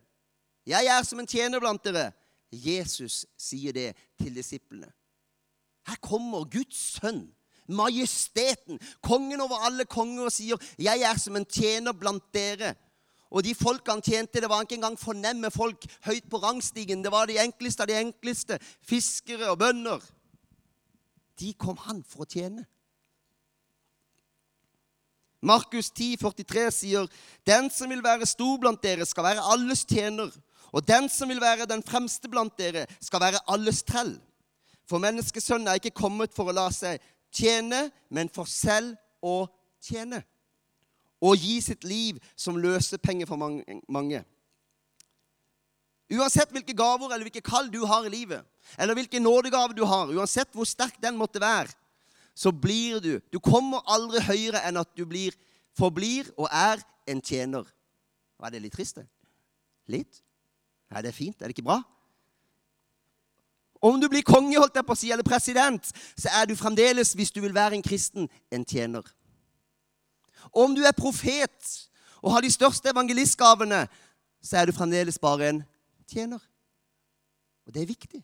Jeg 0.67 0.89
er 0.89 1.03
som 1.05 1.21
en 1.21 1.29
tjener 1.29 1.61
blant 1.61 1.85
dere. 1.85 2.11
Jesus 2.55 3.25
sier 3.37 3.75
det 3.75 3.91
til 4.21 4.35
disiplene. 4.37 4.89
Her 5.85 5.99
kommer 6.01 6.47
Guds 6.49 6.79
sønn, 6.97 7.27
majesteten, 7.69 8.81
kongen 9.05 9.43
over 9.45 9.67
alle 9.67 9.85
konger, 9.85 10.25
og 10.25 10.33
sier, 10.33 10.57
'Jeg 10.79 11.01
er 11.01 11.17
som 11.19 11.37
en 11.37 11.45
tjener 11.45 11.93
blant 11.93 12.25
dere'. 12.33 12.75
Og 13.31 13.45
de 13.45 13.55
folkene 13.55 14.03
tjente, 14.03 14.41
det 14.41 14.49
var 14.49 14.63
ikke 14.63 14.75
engang 14.75 14.99
fornemme 14.99 15.51
folk 15.51 15.85
høyt 16.07 16.29
på 16.31 16.39
rangstigen. 16.39 17.03
Det 17.03 17.11
var 17.13 17.27
de 17.27 17.41
enkleste 17.43 17.83
av 17.83 17.89
de 17.89 17.97
enkleste. 17.99 18.59
Fiskere 18.83 19.51
og 19.51 19.59
bønder. 19.59 19.99
De 21.41 21.53
kom 21.59 21.77
han 21.77 22.05
for 22.07 22.23
å 22.23 22.31
tjene. 22.31 22.63
Markus 25.45 25.91
10, 25.91 26.17
43 26.17 26.71
sier, 26.73 27.07
'Den 27.47 27.71
som 27.71 27.91
vil 27.91 28.03
være 28.03 28.27
stor 28.27 28.57
blant 28.59 28.83
dere, 28.83 29.07
skal 29.07 29.25
være 29.25 29.45
alles 29.53 29.85
tjener.' 29.85 30.33
'Og 30.73 30.89
den 30.89 31.09
som 31.09 31.29
vil 31.29 31.41
være 31.41 31.67
den 31.67 31.83
fremste 31.83 32.29
blant 32.29 32.59
dere, 32.59 32.87
skal 33.01 33.21
være 33.21 33.39
alles 33.49 33.83
trell.' 33.83 34.21
For 34.89 34.99
menneskesønnen 34.99 35.69
er 35.69 35.75
ikke 35.81 35.97
kommet 35.97 36.35
for 36.35 36.49
å 36.49 36.53
la 36.53 36.71
seg 36.71 37.01
tjene, 37.33 37.91
men 38.11 38.29
for 38.29 38.45
selv 38.45 38.97
å 39.23 39.47
tjene 39.81 40.23
og 41.25 41.41
gi 41.41 41.61
sitt 41.65 41.85
liv 41.89 42.19
som 42.37 42.59
løsepenger 42.61 43.29
for 43.29 43.41
mange. 43.41 44.25
Uansett 46.13 46.53
hvilke 46.53 46.77
gaver 46.77 47.09
eller 47.09 47.25
hvilke 47.25 47.45
kall 47.45 47.71
du 47.73 47.81
har 47.89 48.05
i 48.05 48.13
livet, 48.13 48.45
eller 48.77 48.99
hvilken 48.99 49.25
nådegave 49.25 49.77
du 49.77 49.85
har, 49.89 50.13
uansett 50.13 50.53
hvor 50.53 50.69
sterk 50.69 51.01
den 51.01 51.17
måtte 51.17 51.41
være, 51.41 51.73
så 52.35 52.50
blir 52.53 53.00
du 53.00 53.21
Du 53.33 53.38
kommer 53.38 53.85
aldri 53.87 54.21
høyere 54.21 54.62
enn 54.67 54.76
at 54.76 54.91
du 54.97 55.05
blir, 55.07 55.35
forblir 55.79 56.31
og 56.37 56.49
er 56.50 56.83
en 57.07 57.21
tjener. 57.23 57.64
Er 58.45 58.50
det 58.50 58.62
litt 58.62 58.75
trist, 58.75 58.99
det? 58.99 59.07
Litt? 59.88 60.21
Er 60.91 61.03
det 61.03 61.14
fint? 61.14 61.41
Er 61.41 61.49
det 61.49 61.57
ikke 61.57 61.67
bra? 61.67 61.81
Om 63.85 64.00
du 64.00 64.09
blir 64.09 64.25
konge, 64.25 64.57
holdt 64.57 64.76
jeg 64.76 64.87
på 64.87 64.95
å 64.95 64.99
si, 64.99 65.11
eller 65.12 65.26
president, 65.26 65.91
så 66.17 66.31
er 66.41 66.49
du 66.49 66.55
fremdeles, 66.57 67.12
hvis 67.12 67.33
du 67.33 67.43
vil 67.45 67.55
være 67.55 67.76
en 67.76 67.85
kristen, 67.85 68.29
en 68.53 68.64
tjener. 68.64 69.05
Om 70.53 70.76
du 70.76 70.83
er 70.85 70.97
profet 70.97 71.73
og 72.23 72.33
har 72.33 72.45
de 72.45 72.53
største 72.53 72.88
evangelistgavene, 72.93 73.85
så 74.45 74.61
er 74.61 74.69
du 74.69 74.76
fremdeles 74.76 75.19
bare 75.21 75.50
en 75.50 75.61
tjener. 76.09 76.41
Og 77.67 77.75
det 77.75 77.83
er 77.83 77.93
viktig. 77.93 78.23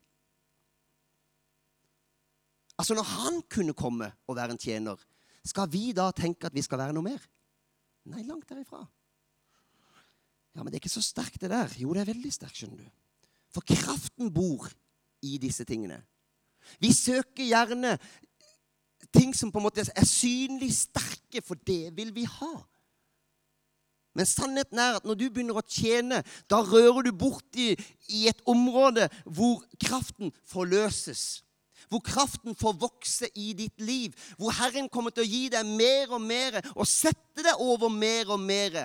Altså 2.80 2.96
Når 2.96 3.04
han 3.04 3.42
kunne 3.52 3.76
komme 3.76 4.08
og 4.26 4.36
være 4.36 4.54
en 4.56 4.60
tjener, 4.60 4.96
skal 5.44 5.68
vi 5.72 5.90
da 5.96 6.08
tenke 6.16 6.48
at 6.48 6.54
vi 6.56 6.64
skal 6.64 6.80
være 6.80 6.94
noe 6.96 7.04
mer? 7.04 7.20
Nei, 8.08 8.22
langt 8.24 8.48
derifra. 8.48 8.80
Ja, 10.54 10.62
Men 10.62 10.72
det 10.72 10.78
er 10.78 10.82
ikke 10.84 10.92
så 10.92 11.04
sterkt, 11.04 11.40
det 11.42 11.50
der. 11.52 11.68
Jo, 11.76 11.92
det 11.92 12.02
er 12.02 12.12
veldig 12.12 12.32
sterkt, 12.32 12.56
skjønner 12.56 12.86
du. 12.86 12.88
For 13.52 13.66
kraften 13.66 14.32
bor 14.32 14.70
i 15.26 15.36
disse 15.42 15.66
tingene. 15.68 16.00
Vi 16.80 16.92
søker 16.96 17.44
gjerne 17.44 17.98
ting 19.12 19.34
som 19.36 19.52
på 19.52 19.60
en 19.60 19.66
måte 19.68 19.84
er 19.84 20.08
synlig 20.08 20.72
sterke, 20.76 21.42
for 21.44 21.60
det 21.66 21.92
vil 21.96 22.14
vi 22.16 22.24
ha. 22.24 22.54
Men 24.16 24.26
sannheten 24.26 24.80
er 24.80 24.98
at 24.98 25.06
når 25.06 25.20
du 25.20 25.26
begynner 25.28 25.60
å 25.60 25.66
tjene, 25.66 26.22
da 26.50 26.62
rører 26.64 27.06
du 27.06 27.12
borti 27.12 27.70
i 28.08 28.24
et 28.30 28.40
område 28.48 29.06
hvor 29.24 29.62
kraften 29.80 30.32
forløses. 30.48 31.42
Hvor 31.88 32.02
kraften 32.04 32.56
får 32.58 32.78
vokse 32.80 33.30
i 33.34 33.52
ditt 33.56 33.80
liv. 33.80 34.14
Hvor 34.38 34.54
Herren 34.58 34.88
kommer 34.92 35.14
til 35.14 35.24
å 35.24 35.30
gi 35.30 35.44
deg 35.52 35.66
mer 35.66 36.12
og 36.12 36.22
mer 36.24 36.60
og 36.74 36.86
sette 36.88 37.44
deg 37.46 37.62
over 37.62 37.92
mer 37.92 38.34
og 38.34 38.40
mer. 38.42 38.82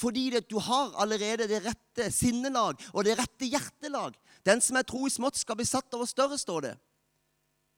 Fordi 0.00 0.30
du 0.48 0.58
har 0.58 0.94
allerede 1.02 1.48
det 1.48 1.62
rette 1.64 2.10
sinnelag 2.14 2.80
og 2.94 3.04
det 3.04 3.18
rette 3.18 3.48
hjertelag. 3.48 4.14
Den 4.46 4.62
som 4.64 4.78
er 4.80 4.86
tro 4.88 5.04
i 5.06 5.12
smått, 5.12 5.36
skal 5.36 5.58
bli 5.58 5.66
satt 5.68 5.92
over 5.94 6.08
større, 6.08 6.38
står 6.40 6.70
det. 6.70 6.76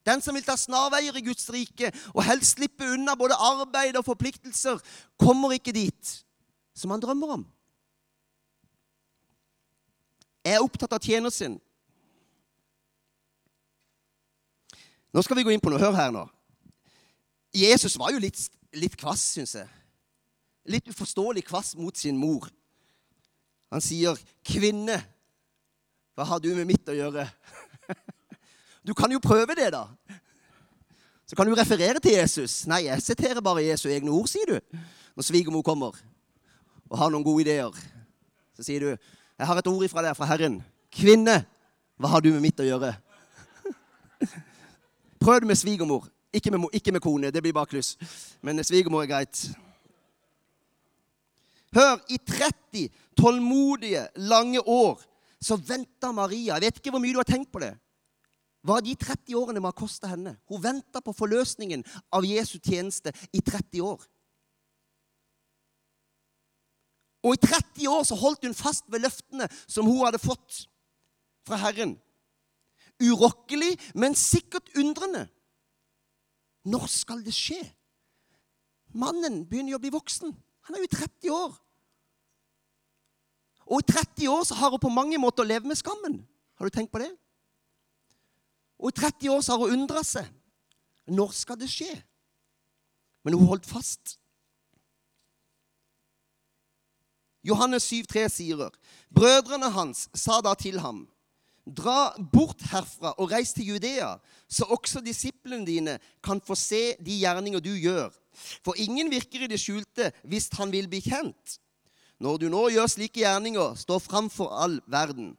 Den 0.06 0.22
som 0.22 0.34
vil 0.34 0.44
ta 0.46 0.56
snarveier 0.58 1.16
i 1.18 1.24
Guds 1.26 1.48
rike 1.54 1.92
og 2.12 2.24
helst 2.26 2.56
slippe 2.56 2.86
unna 2.94 3.14
både 3.18 3.38
arbeid 3.38 3.98
og 3.98 4.06
forpliktelser, 4.06 4.80
kommer 5.18 5.54
ikke 5.54 5.74
dit 5.74 6.14
som 6.74 6.90
han 6.94 7.02
drømmer 7.02 7.36
om. 7.38 7.44
Jeg 10.42 10.58
er 10.58 10.64
opptatt 10.64 10.96
av 10.96 11.02
tjener. 11.02 11.30
Nå 15.12 15.22
skal 15.22 15.36
vi 15.36 15.44
gå 15.44 15.52
inn 15.52 15.60
på 15.60 15.70
noe. 15.72 15.80
Hør 15.80 15.96
her 15.96 16.12
nå. 16.14 16.24
Jesus 17.52 17.98
var 18.00 18.14
jo 18.14 18.20
litt, 18.22 18.38
litt 18.80 18.96
kvass, 18.96 19.24
syns 19.36 19.54
jeg. 19.58 19.68
Litt 20.72 20.88
uforståelig 20.88 21.44
kvass 21.50 21.74
mot 21.76 21.96
sin 21.98 22.16
mor. 22.16 22.48
Han 23.72 23.80
sier, 23.80 24.16
'Kvinne, 24.44 24.98
hva 26.16 26.24
har 26.28 26.40
du 26.40 26.52
med 26.54 26.68
mitt 26.68 26.88
å 26.88 26.96
gjøre?' 26.96 27.28
Du 28.86 28.94
kan 28.98 29.12
jo 29.12 29.20
prøve 29.22 29.54
det, 29.54 29.68
da. 29.70 29.84
Så 31.26 31.36
kan 31.38 31.46
du 31.46 31.54
referere 31.54 32.00
til 32.02 32.16
Jesus. 32.16 32.66
Nei, 32.66 32.80
jeg 32.88 33.02
siterer 33.02 33.38
bare 33.40 33.62
Jesu 33.62 33.86
egne 33.86 34.10
ord, 34.10 34.26
sier 34.26 34.48
du. 34.48 34.78
Når 35.14 35.28
svigermor 35.28 35.62
kommer 35.62 35.94
og 36.90 36.98
har 36.98 37.12
noen 37.12 37.22
gode 37.24 37.44
ideer, 37.44 37.70
så 38.56 38.64
sier 38.66 38.80
du, 38.80 38.90
'Jeg 39.38 39.46
har 39.46 39.58
et 39.58 39.66
ord 39.66 39.84
ifra 39.84 40.02
deg, 40.02 40.16
fra 40.16 40.26
Herren.' 40.26 40.64
'Kvinne, 40.90 41.46
hva 41.96 42.08
har 42.08 42.20
du 42.20 42.32
med 42.32 42.42
mitt 42.42 42.60
å 42.60 42.66
gjøre?' 42.66 42.96
Prøv 45.22 45.40
det 45.40 45.46
med 45.46 45.56
svigermor. 45.56 46.08
Ikke 46.32 46.50
med, 46.50 46.68
ikke 46.72 46.92
med 46.92 47.00
kone. 47.00 47.30
Det 47.30 47.42
blir 47.42 47.52
bare 47.52 47.66
kluss. 47.66 47.96
Men 48.42 48.64
svigermor 48.64 49.02
er 49.02 49.06
greit. 49.06 49.50
Hør, 51.72 52.00
i 52.10 52.18
30 52.18 52.88
tålmodige, 53.16 54.08
lange 54.16 54.60
år 54.60 55.02
så 55.40 55.56
venta 55.56 56.12
Maria. 56.12 56.54
Jeg 56.54 56.60
vet 56.60 56.80
ikke 56.80 56.90
hvor 56.90 57.02
mye 57.02 57.14
du 57.14 57.20
har 57.22 57.28
tenkt 57.28 57.52
på 57.52 57.62
det. 57.62 57.72
Hva 58.62 58.78
de 58.82 58.94
30 58.94 59.34
årene 59.38 59.60
må 59.62 59.72
ha 59.72 59.76
kosta 59.76 60.10
henne. 60.12 60.36
Hun 60.50 60.62
venta 60.62 61.00
på 61.02 61.14
forløsningen 61.16 61.82
av 62.14 62.26
Jesu 62.26 62.58
tjeneste 62.58 63.14
i 63.32 63.40
30 63.40 63.82
år. 63.82 64.04
Og 67.22 67.34
i 67.34 67.42
30 67.46 67.88
år 67.90 68.06
så 68.06 68.18
holdt 68.18 68.46
hun 68.46 68.54
fast 68.58 68.86
ved 68.90 69.02
løftene 69.02 69.48
som 69.66 69.86
hun 69.86 70.02
hadde 70.04 70.22
fått 70.22 70.64
fra 71.46 71.58
Herren 71.62 71.96
urokkelig, 73.00 73.76
men 73.94 74.16
sikkert 74.18 74.68
undrende. 74.78 75.26
Når 76.64 76.86
skal 76.90 77.22
det 77.24 77.34
skje? 77.34 77.60
Mannen 78.92 79.42
begynner 79.48 79.74
jo 79.74 79.80
å 79.80 79.82
bli 79.82 79.92
voksen. 79.94 80.34
Han 80.68 80.76
er 80.76 80.84
jo 80.84 80.92
30 80.92 81.34
år. 81.34 81.56
Og 83.72 83.82
i 83.82 83.88
30 83.88 84.28
år 84.28 84.44
så 84.46 84.58
har 84.58 84.74
hun 84.74 84.82
på 84.82 84.92
mange 84.92 85.18
måter 85.18 85.46
levd 85.48 85.66
med 85.70 85.78
skammen. 85.78 86.20
Har 86.58 86.68
du 86.68 86.74
tenkt 86.74 86.92
på 86.92 87.00
det? 87.02 87.10
Og 88.82 88.90
i 88.90 88.98
30 88.98 89.30
år 89.32 89.40
så 89.40 89.54
har 89.54 89.64
hun 89.64 89.82
undra 89.82 90.02
seg. 90.06 90.26
Når 91.10 91.32
skal 91.34 91.58
det 91.58 91.70
skje? 91.70 91.94
Men 93.24 93.38
hun 93.38 93.48
holdt 93.48 93.66
fast. 93.66 94.18
Johannes 97.42 97.88
7,3 97.90 98.28
sier, 98.30 98.68
brødrene 99.10 99.72
hans 99.74 100.06
sa 100.14 100.38
da 100.44 100.52
til 100.54 100.78
ham 100.78 101.08
Dra 101.62 102.10
bort 102.18 102.64
herfra 102.72 103.12
og 103.22 103.30
reis 103.30 103.52
til 103.54 103.68
Judea, 103.70 104.16
så 104.50 104.66
også 104.74 105.00
disiplene 105.00 105.66
dine 105.66 105.98
kan 106.24 106.40
få 106.42 106.56
se 106.58 106.96
de 106.98 107.18
gjerninger 107.20 107.62
du 107.62 107.70
gjør. 107.70 108.10
For 108.64 108.74
ingen 108.80 109.10
virker 109.12 109.44
i 109.44 109.50
det 109.50 109.60
skjulte 109.62 110.10
hvis 110.26 110.50
han 110.58 110.72
vil 110.74 110.88
bli 110.90 111.02
kjent. 111.04 111.58
Når 112.22 112.38
du 112.38 112.48
nå 112.50 112.64
gjør 112.74 112.90
slike 112.90 113.22
gjerninger, 113.22 113.74
stå 113.78 113.98
fram 114.02 114.30
for 114.30 114.54
all 114.54 114.80
verden. 114.90 115.36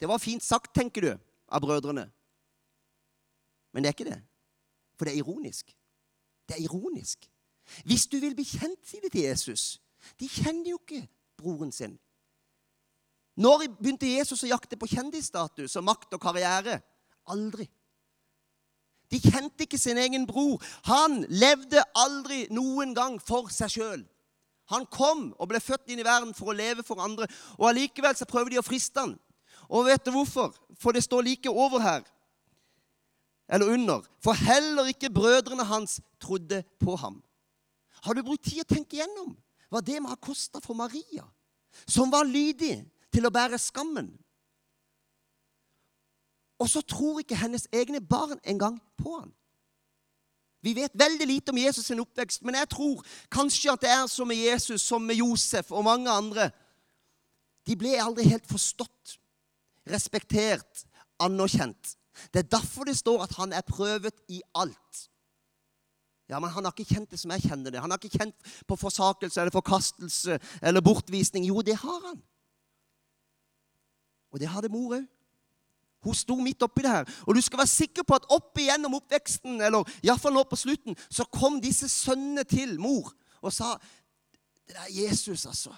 Det 0.00 0.08
var 0.08 0.22
fint 0.22 0.44
sagt, 0.44 0.74
tenker 0.74 1.02
du, 1.02 1.12
av 1.48 1.62
brødrene. 1.62 2.06
Men 3.72 3.82
det 3.82 3.90
er 3.90 3.96
ikke 3.96 4.10
det. 4.10 4.20
For 4.96 5.06
det 5.06 5.14
er 5.14 5.22
ironisk. 5.22 5.70
Det 6.48 6.56
er 6.56 6.64
ironisk. 6.64 7.26
Hvis 7.84 8.06
du 8.06 8.18
vil 8.22 8.34
bli 8.38 8.46
kjent, 8.46 8.80
sier 8.86 9.02
de 9.02 9.10
til 9.10 9.26
Jesus 9.26 9.80
De 10.20 10.28
kjenner 10.30 10.70
jo 10.70 10.78
ikke 10.78 11.08
broren 11.36 11.72
sin. 11.74 11.96
Når 13.36 13.66
begynte 13.76 14.08
Jesus 14.08 14.44
å 14.44 14.50
jakte 14.50 14.78
på 14.80 14.88
kjendisstatus 14.88 15.76
og 15.76 15.84
makt 15.84 16.16
og 16.16 16.22
karriere? 16.22 16.80
Aldri. 17.32 17.66
De 19.12 19.20
kjente 19.22 19.66
ikke 19.66 19.78
sin 19.78 19.98
egen 20.00 20.24
bror. 20.26 20.62
Han 20.88 21.20
levde 21.30 21.84
aldri 21.94 22.46
noen 22.54 22.94
gang 22.96 23.20
for 23.22 23.52
seg 23.54 23.76
sjøl. 23.76 24.02
Han 24.72 24.86
kom 24.90 25.28
og 25.36 25.50
ble 25.50 25.60
født 25.62 25.92
inn 25.92 26.02
i 26.02 26.06
verden 26.06 26.32
for 26.34 26.50
å 26.50 26.56
leve 26.56 26.82
for 26.86 27.02
andre. 27.02 27.28
Og 27.60 27.68
allikevel 27.70 28.16
så 28.18 28.26
prøver 28.26 28.54
de 28.56 28.60
å 28.62 28.66
friste 28.66 29.04
han. 29.04 29.14
Og 29.70 29.86
vet 29.86 30.02
du 30.06 30.12
hvorfor? 30.14 30.56
For 30.80 30.96
det 30.96 31.04
står 31.06 31.26
like 31.26 31.50
over 31.50 31.82
her. 31.82 32.02
Eller 33.46 33.70
under. 33.76 34.02
For 34.22 34.34
heller 34.34 34.90
ikke 34.90 35.12
brødrene 35.12 35.66
hans 35.68 36.00
trodde 36.22 36.64
på 36.82 36.96
ham. 36.98 37.20
Har 38.02 38.14
du 38.14 38.24
brukt 38.26 38.46
tid 38.46 38.64
å 38.64 38.70
tenke 38.74 38.98
igjennom 38.98 39.36
hva 39.70 39.82
det 39.82 39.98
må 40.02 40.10
ha 40.10 40.18
kosta 40.18 40.60
for 40.62 40.78
Maria, 40.78 41.24
som 41.90 42.10
var 42.10 42.26
lydig, 42.26 42.78
til 43.16 43.26
å 43.26 43.32
bære 43.32 43.58
skammen. 43.60 44.12
Og 46.60 46.68
så 46.72 46.82
tror 46.84 47.20
ikke 47.20 47.38
hennes 47.40 47.66
egne 47.72 48.00
barn 48.00 48.38
engang 48.44 48.78
på 49.00 49.18
han. 49.18 49.32
Vi 50.64 50.72
vet 50.74 50.96
veldig 50.98 51.26
lite 51.28 51.52
om 51.52 51.58
Jesus' 51.60 51.86
sin 51.86 52.00
oppvekst, 52.02 52.42
men 52.42 52.56
jeg 52.58 52.68
tror 52.72 53.04
kanskje 53.32 53.72
at 53.72 53.84
det 53.84 53.90
er 53.92 54.06
som 54.10 54.28
med 54.28 54.40
Jesus, 54.40 54.82
som 54.82 55.04
med 55.04 55.20
Josef 55.20 55.70
og 55.70 55.84
mange 55.86 56.10
andre. 56.10 56.48
De 57.66 57.76
ble 57.78 57.94
aldri 58.02 58.26
helt 58.26 58.48
forstått, 58.50 59.18
respektert, 59.86 60.84
anerkjent. 61.22 61.96
Det 62.32 62.42
er 62.42 62.54
derfor 62.56 62.88
det 62.88 62.96
står 62.98 63.26
at 63.26 63.36
han 63.38 63.52
er 63.52 63.66
prøvet 63.68 64.16
i 64.32 64.40
alt. 64.54 65.06
Ja, 66.28 66.40
men 66.40 66.50
Han 66.50 66.64
har 66.64 66.72
ikke 66.74 66.94
kjent 66.94 67.10
det 67.10 67.20
som 67.20 67.30
jeg 67.30 67.44
kjenner 67.46 67.70
det. 67.70 67.80
Han 67.80 67.92
har 67.92 68.00
ikke 68.02 68.18
kjent 68.18 68.34
på 68.66 68.76
forsakelse 68.76 69.40
eller 69.40 69.54
forkastelse 69.54 70.40
eller 70.62 70.82
bortvisning. 70.82 71.46
Jo, 71.46 71.62
det 71.62 71.76
har 71.78 72.00
han. 72.08 72.18
Og 74.36 74.40
det 74.42 74.50
hadde 74.52 74.68
mor 74.68 74.98
òg. 74.98 75.04
Hun 76.04 76.14
sto 76.14 76.36
midt 76.38 76.60
oppi 76.62 76.84
det 76.84 76.92
her. 76.92 77.08
Og 77.24 77.34
du 77.34 77.40
skal 77.40 77.62
være 77.62 77.72
sikker 77.72 78.04
på 78.06 78.18
at 78.18 78.26
opp 78.30 78.58
igjennom 78.60 78.98
oppveksten, 78.98 79.62
eller 79.64 79.88
iallfall 80.04 80.36
nå 80.36 80.42
på 80.46 80.58
slutten, 80.60 80.98
så 81.08 81.24
kom 81.32 81.56
disse 81.64 81.88
sønnene 81.88 82.44
til 82.44 82.76
mor 82.80 83.14
og 83.40 83.54
sa 83.54 83.76
Det 84.66 84.74
er 84.76 84.90
Jesus, 84.90 85.46
altså. 85.46 85.70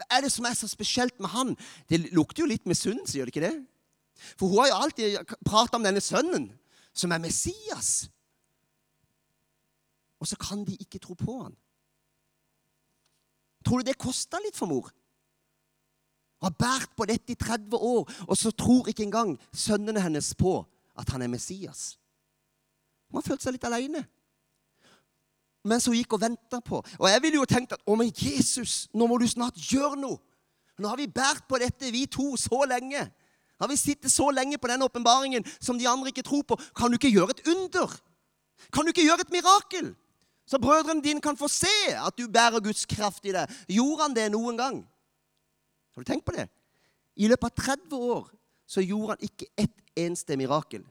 Hva 0.00 0.06
er 0.16 0.22
det 0.24 0.32
som 0.32 0.46
er 0.48 0.54
så 0.56 0.66
spesielt 0.68 1.20
med 1.20 1.28
han? 1.30 1.50
Det 1.88 1.98
lukter 2.16 2.42
jo 2.42 2.48
litt 2.48 2.64
misunnelse, 2.66 3.18
gjør 3.18 3.28
det 3.28 3.34
ikke 3.36 3.44
det? 3.44 3.58
For 4.40 4.48
hun 4.48 4.62
har 4.62 4.70
jo 4.70 4.78
alltid 4.82 5.34
prata 5.44 5.76
om 5.76 5.84
denne 5.84 6.00
sønnen, 6.00 6.46
som 6.96 7.12
er 7.12 7.20
Messias. 7.20 8.08
Og 10.18 10.30
så 10.30 10.38
kan 10.40 10.64
de 10.64 10.78
ikke 10.80 10.98
tro 10.98 11.14
på 11.14 11.36
han. 11.42 11.52
Tror 13.62 13.78
du 13.78 13.90
det 13.90 14.00
kosta 14.00 14.40
litt 14.42 14.56
for 14.56 14.70
mor? 14.70 14.88
Har 16.42 16.54
båret 16.58 16.92
på 16.96 17.06
dette 17.08 17.32
i 17.32 17.38
30 17.38 17.76
år, 17.76 18.08
og 18.26 18.36
så 18.38 18.50
tror 18.50 18.90
ikke 18.90 19.06
engang 19.06 19.36
sønnene 19.54 20.02
hennes 20.02 20.32
på 20.38 20.58
at 20.98 21.08
han 21.14 21.22
er 21.22 21.30
Messias. 21.32 21.96
Hun 23.10 23.20
har 23.20 23.28
følt 23.28 23.44
seg 23.44 23.56
litt 23.56 23.64
aleine. 23.68 24.02
Mens 25.68 25.86
hun 25.86 25.94
gikk 25.94 26.16
og 26.16 26.24
venta 26.24 26.58
på. 26.64 26.80
Og 26.98 27.08
jeg 27.08 27.22
ville 27.22 27.38
jo 27.38 27.46
tenkt 27.46 27.74
at 27.76 27.82
å, 27.86 27.96
men 27.98 28.10
Jesus, 28.10 28.88
nå 28.94 29.06
må 29.06 29.18
du 29.20 29.28
snart 29.30 29.60
gjøre 29.70 30.00
noe. 30.00 30.18
Nå 30.80 30.88
har 30.90 30.98
vi 30.98 31.06
båret 31.06 31.44
på 31.46 31.60
dette, 31.62 31.92
vi 31.94 32.06
to, 32.10 32.32
så 32.40 32.64
lenge. 32.66 33.04
Har 33.60 33.70
vi 33.70 33.76
sittet 33.78 34.10
så 34.10 34.30
lenge 34.34 34.58
på 34.58 34.66
den 34.66 34.82
åpenbaringen 34.82 35.44
som 35.60 35.78
de 35.78 35.86
andre 35.86 36.10
ikke 36.10 36.24
tror 36.26 36.42
på? 36.48 36.58
Kan 36.74 36.90
du 36.90 36.98
ikke 36.98 37.12
gjøre 37.12 37.36
et 37.36 37.44
under? 37.52 37.92
Kan 38.74 38.82
du 38.82 38.90
ikke 38.90 39.04
gjøre 39.06 39.22
et 39.22 39.34
mirakel? 39.34 39.92
Så 40.48 40.58
brødrene 40.58 41.04
dine 41.04 41.22
kan 41.22 41.38
få 41.38 41.46
se 41.48 41.70
at 41.94 42.16
du 42.18 42.26
bærer 42.26 42.64
Guds 42.64 42.82
kraft 42.90 43.24
i 43.28 43.34
deg. 43.36 43.52
Gjorde 43.70 44.08
han 44.08 44.16
det 44.16 44.26
noen 44.34 44.58
gang? 44.58 44.80
Har 45.92 46.02
du 46.02 46.08
tenkt 46.08 46.26
på 46.26 46.34
det? 46.36 46.48
I 47.16 47.28
løpet 47.28 47.50
av 47.50 47.64
30 47.64 47.96
år 48.16 48.28
så 48.66 48.80
gjorde 48.80 49.16
han 49.16 49.28
ikke 49.28 49.50
ett 49.60 49.82
eneste 49.98 50.36
mirakel. 50.40 50.84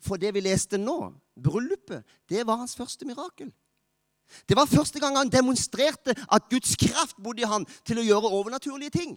For 0.00 0.20
det 0.20 0.30
vi 0.34 0.44
leste 0.46 0.78
nå, 0.78 1.12
bryllupet, 1.36 2.06
det 2.30 2.46
var 2.46 2.60
hans 2.62 2.76
første 2.78 3.06
mirakel. 3.08 3.50
Det 4.48 4.56
var 4.56 4.68
første 4.68 5.00
gang 5.00 5.16
han 5.16 5.32
demonstrerte 5.32 6.14
at 6.28 6.48
Guds 6.50 6.76
kraft 6.76 7.16
bodde 7.22 7.42
i 7.42 7.48
han 7.48 7.64
til 7.84 8.00
å 8.00 8.06
gjøre 8.06 8.32
overnaturlige 8.38 8.94
ting. 8.94 9.16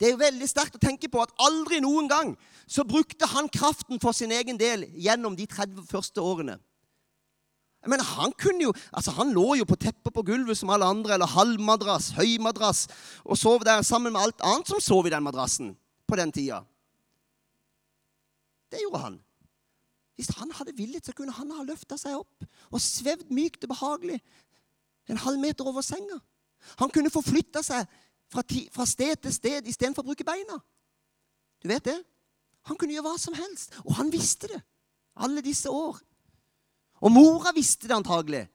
Det 0.00 0.10
er 0.10 0.20
veldig 0.20 0.48
sterkt 0.48 0.76
å 0.76 0.82
tenke 0.82 1.08
på 1.08 1.22
at 1.22 1.32
aldri 1.40 1.78
noen 1.80 2.08
gang 2.08 2.34
så 2.68 2.84
brukte 2.84 3.28
han 3.32 3.48
kraften 3.48 4.00
for 4.00 4.16
sin 4.16 4.32
egen 4.32 4.58
del 4.60 4.84
gjennom 4.92 5.36
de 5.36 5.46
30 5.48 5.86
første 5.88 6.20
årene. 6.20 6.58
Men 7.86 8.00
han 8.02 8.32
kunne 8.38 8.64
jo, 8.66 8.72
altså 8.90 9.12
han 9.18 9.34
lå 9.34 9.58
jo 9.60 9.66
på 9.68 9.76
teppet 9.78 10.14
på 10.14 10.24
gulvet 10.26 10.58
som 10.58 10.72
alle 10.74 10.88
andre, 10.88 11.14
eller 11.14 11.30
halvmadrass, 11.30 12.10
høymadrass, 12.16 12.86
og 13.24 13.38
sov 13.38 13.66
der 13.66 13.84
sammen 13.86 14.14
med 14.14 14.22
alt 14.22 14.42
annet 14.42 14.72
som 14.72 14.82
sov 14.82 15.06
i 15.06 15.12
den 15.14 15.22
madrassen 15.22 15.74
på 16.08 16.18
den 16.18 16.32
tida. 16.34 16.62
Det 18.72 18.82
gjorde 18.82 19.02
han. 19.04 19.20
Hvis 20.16 20.32
han 20.38 20.50
hadde 20.56 20.74
villet, 20.76 21.04
så 21.04 21.12
kunne 21.12 21.34
han 21.36 21.52
ha 21.52 21.62
løfta 21.66 21.98
seg 22.00 22.16
opp 22.16 22.46
og 22.72 22.82
svevd 22.82 23.28
mykt 23.30 23.66
og 23.66 23.74
behagelig 23.74 24.16
en 25.12 25.20
halv 25.22 25.38
meter 25.38 25.68
over 25.68 25.84
senga. 25.84 26.18
Han 26.80 26.90
kunne 26.90 27.12
forflytta 27.12 27.62
seg 27.62 27.84
fra, 28.32 28.42
fra, 28.74 28.86
sted 28.88 29.20
til 29.22 29.34
sted 29.34 29.68
istedenfor 29.68 30.02
å 30.02 30.10
bruke 30.10 30.26
beina. 30.26 30.58
Du 31.62 31.68
vet 31.70 31.84
det? 31.86 31.98
Han 32.66 32.78
kunne 32.80 32.96
gjøre 32.96 33.12
hva 33.12 33.20
som 33.20 33.36
helst, 33.38 33.76
og 33.84 33.94
han 34.00 34.10
visste 34.10 34.50
det 34.50 34.62
alle 35.22 35.44
disse 35.44 35.70
år. 35.70 36.00
Og 37.04 37.12
mora 37.12 37.52
visste 37.56 37.88
det 37.88 37.96
antagelig. 37.96 38.46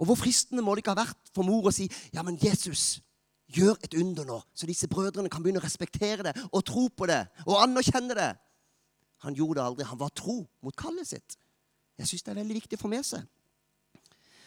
Og 0.00 0.08
hvor 0.08 0.18
fristende 0.18 0.64
må 0.64 0.74
det 0.74 0.82
ikke 0.82 0.94
ha 0.96 1.04
vært 1.04 1.30
for 1.34 1.46
mor 1.46 1.68
å 1.70 1.74
si 1.74 1.86
ja, 2.14 2.24
men 2.26 2.38
Jesus, 2.40 3.02
gjør 3.52 3.76
et 3.84 3.94
under 4.00 4.26
nå, 4.26 4.38
så 4.54 4.66
disse 4.68 4.88
brødrene 4.88 5.30
kan 5.30 5.42
begynne 5.44 5.60
å 5.60 5.64
respektere 5.64 6.24
det 6.24 6.32
og 6.48 6.64
tro 6.66 6.86
på 6.88 7.06
det 7.10 7.20
og 7.44 7.60
anerkjenne 7.60 8.16
det. 8.16 8.30
Han 9.22 9.36
gjorde 9.38 9.60
det 9.60 9.66
aldri. 9.66 9.86
Han 9.86 10.00
var 10.00 10.10
tro 10.16 10.40
mot 10.64 10.76
kallet 10.76 11.06
sitt. 11.06 11.36
Jeg 12.00 12.08
syns 12.08 12.24
det 12.24 12.32
er 12.32 12.40
veldig 12.40 12.58
viktig 12.58 12.78
å 12.78 12.82
få 12.82 12.90
med 12.90 13.06
seg. 13.06 13.22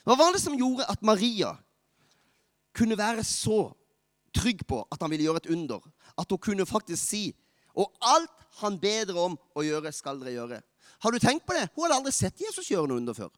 Hva 0.06 0.18
var 0.20 0.36
det 0.36 0.42
som 0.44 0.58
gjorde 0.58 0.88
at 0.92 1.06
Maria 1.06 1.54
kunne 2.76 2.98
være 3.00 3.24
så 3.26 3.70
trygg 4.36 4.66
på 4.68 4.82
at 4.92 5.02
han 5.02 5.14
ville 5.14 5.30
gjøre 5.30 5.46
et 5.46 5.52
under? 5.56 5.86
At 6.20 6.30
hun 6.30 6.42
kunne 6.42 6.68
faktisk 6.68 7.02
si 7.04 7.26
Og 7.76 7.92
alt 8.08 8.44
han 8.62 8.78
bedre 8.80 9.20
om 9.20 9.34
å 9.52 9.64
gjøre, 9.66 9.92
skal 9.92 10.16
dere 10.22 10.32
gjøre. 10.32 10.60
Har 11.04 11.12
du 11.12 11.20
tenkt 11.20 11.46
på 11.46 11.54
det? 11.54 11.68
Hun 11.76 11.86
hadde 11.86 12.00
aldri 12.00 12.14
sett 12.16 12.42
Jesus 12.42 12.70
gjøre 12.72 12.88
noe 12.92 13.02
under 13.02 13.18
før. 13.18 13.32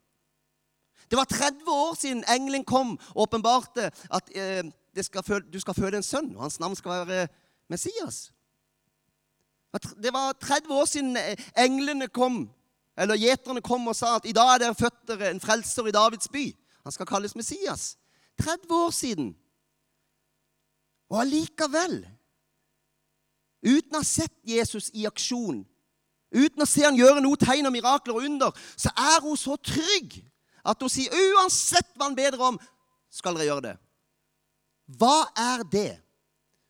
Det 1.11 1.17
var 1.17 1.29
30 1.31 1.69
år 1.71 1.93
siden 1.95 2.23
engelen 2.27 2.65
kom 2.67 2.97
og 3.13 3.27
åpenbarte 3.27 3.91
at 4.11 4.31
eh, 4.35 4.65
skal 5.03 5.43
du 5.53 5.59
skal 5.59 5.77
føde 5.77 5.97
en 5.97 6.03
sønn, 6.03 6.35
og 6.35 6.41
hans 6.47 6.59
navn 6.59 6.75
skal 6.75 7.07
være 7.07 7.27
Messias. 7.69 8.31
Det 10.03 10.13
var 10.13 10.33
30 10.41 10.73
år 10.73 10.85
siden 10.85 11.17
englene 11.57 12.07
kom, 12.07 12.49
eller 12.97 13.19
gjeterne 13.19 13.61
kom 13.61 13.87
og 13.87 13.95
sa 13.95 14.15
at 14.17 14.25
i 14.25 14.33
dag 14.33 14.55
er 14.55 14.63
det 14.63 14.77
født 14.79 15.13
en 15.29 15.39
frelser 15.43 15.87
i 15.87 15.91
Davids 15.91 16.29
by. 16.33 16.45
Han 16.83 16.91
skal 16.91 17.05
kalles 17.05 17.35
Messias. 17.35 17.97
30 18.41 18.73
år 18.73 18.91
siden. 18.91 19.35
Og 21.09 21.21
allikevel, 21.21 22.01
uten 23.63 23.95
å 23.95 24.01
ha 24.01 24.07
sett 24.07 24.33
Jesus 24.43 24.89
i 24.93 25.05
aksjon, 25.07 25.61
uten 26.31 26.63
å 26.63 26.69
se 26.69 26.85
han 26.85 26.97
gjøre 26.97 27.23
noe 27.23 27.39
tegn 27.39 27.69
og 27.69 27.75
mirakler 27.75 28.17
og 28.17 28.25
under, 28.27 28.65
så 28.75 28.91
er 28.93 29.21
hun 29.25 29.37
så 29.39 29.57
trygg 29.59 30.19
at 30.67 30.81
hun 30.83 30.91
sier 30.91 31.13
uansett 31.13 31.93
hva 31.95 32.09
han 32.09 32.17
ber 32.17 32.35
om, 32.41 32.59
skal 33.09 33.37
dere 33.37 33.47
gjøre 33.51 33.65
det. 33.69 33.77
Hva 34.99 35.29
er 35.35 35.63
det 35.71 35.91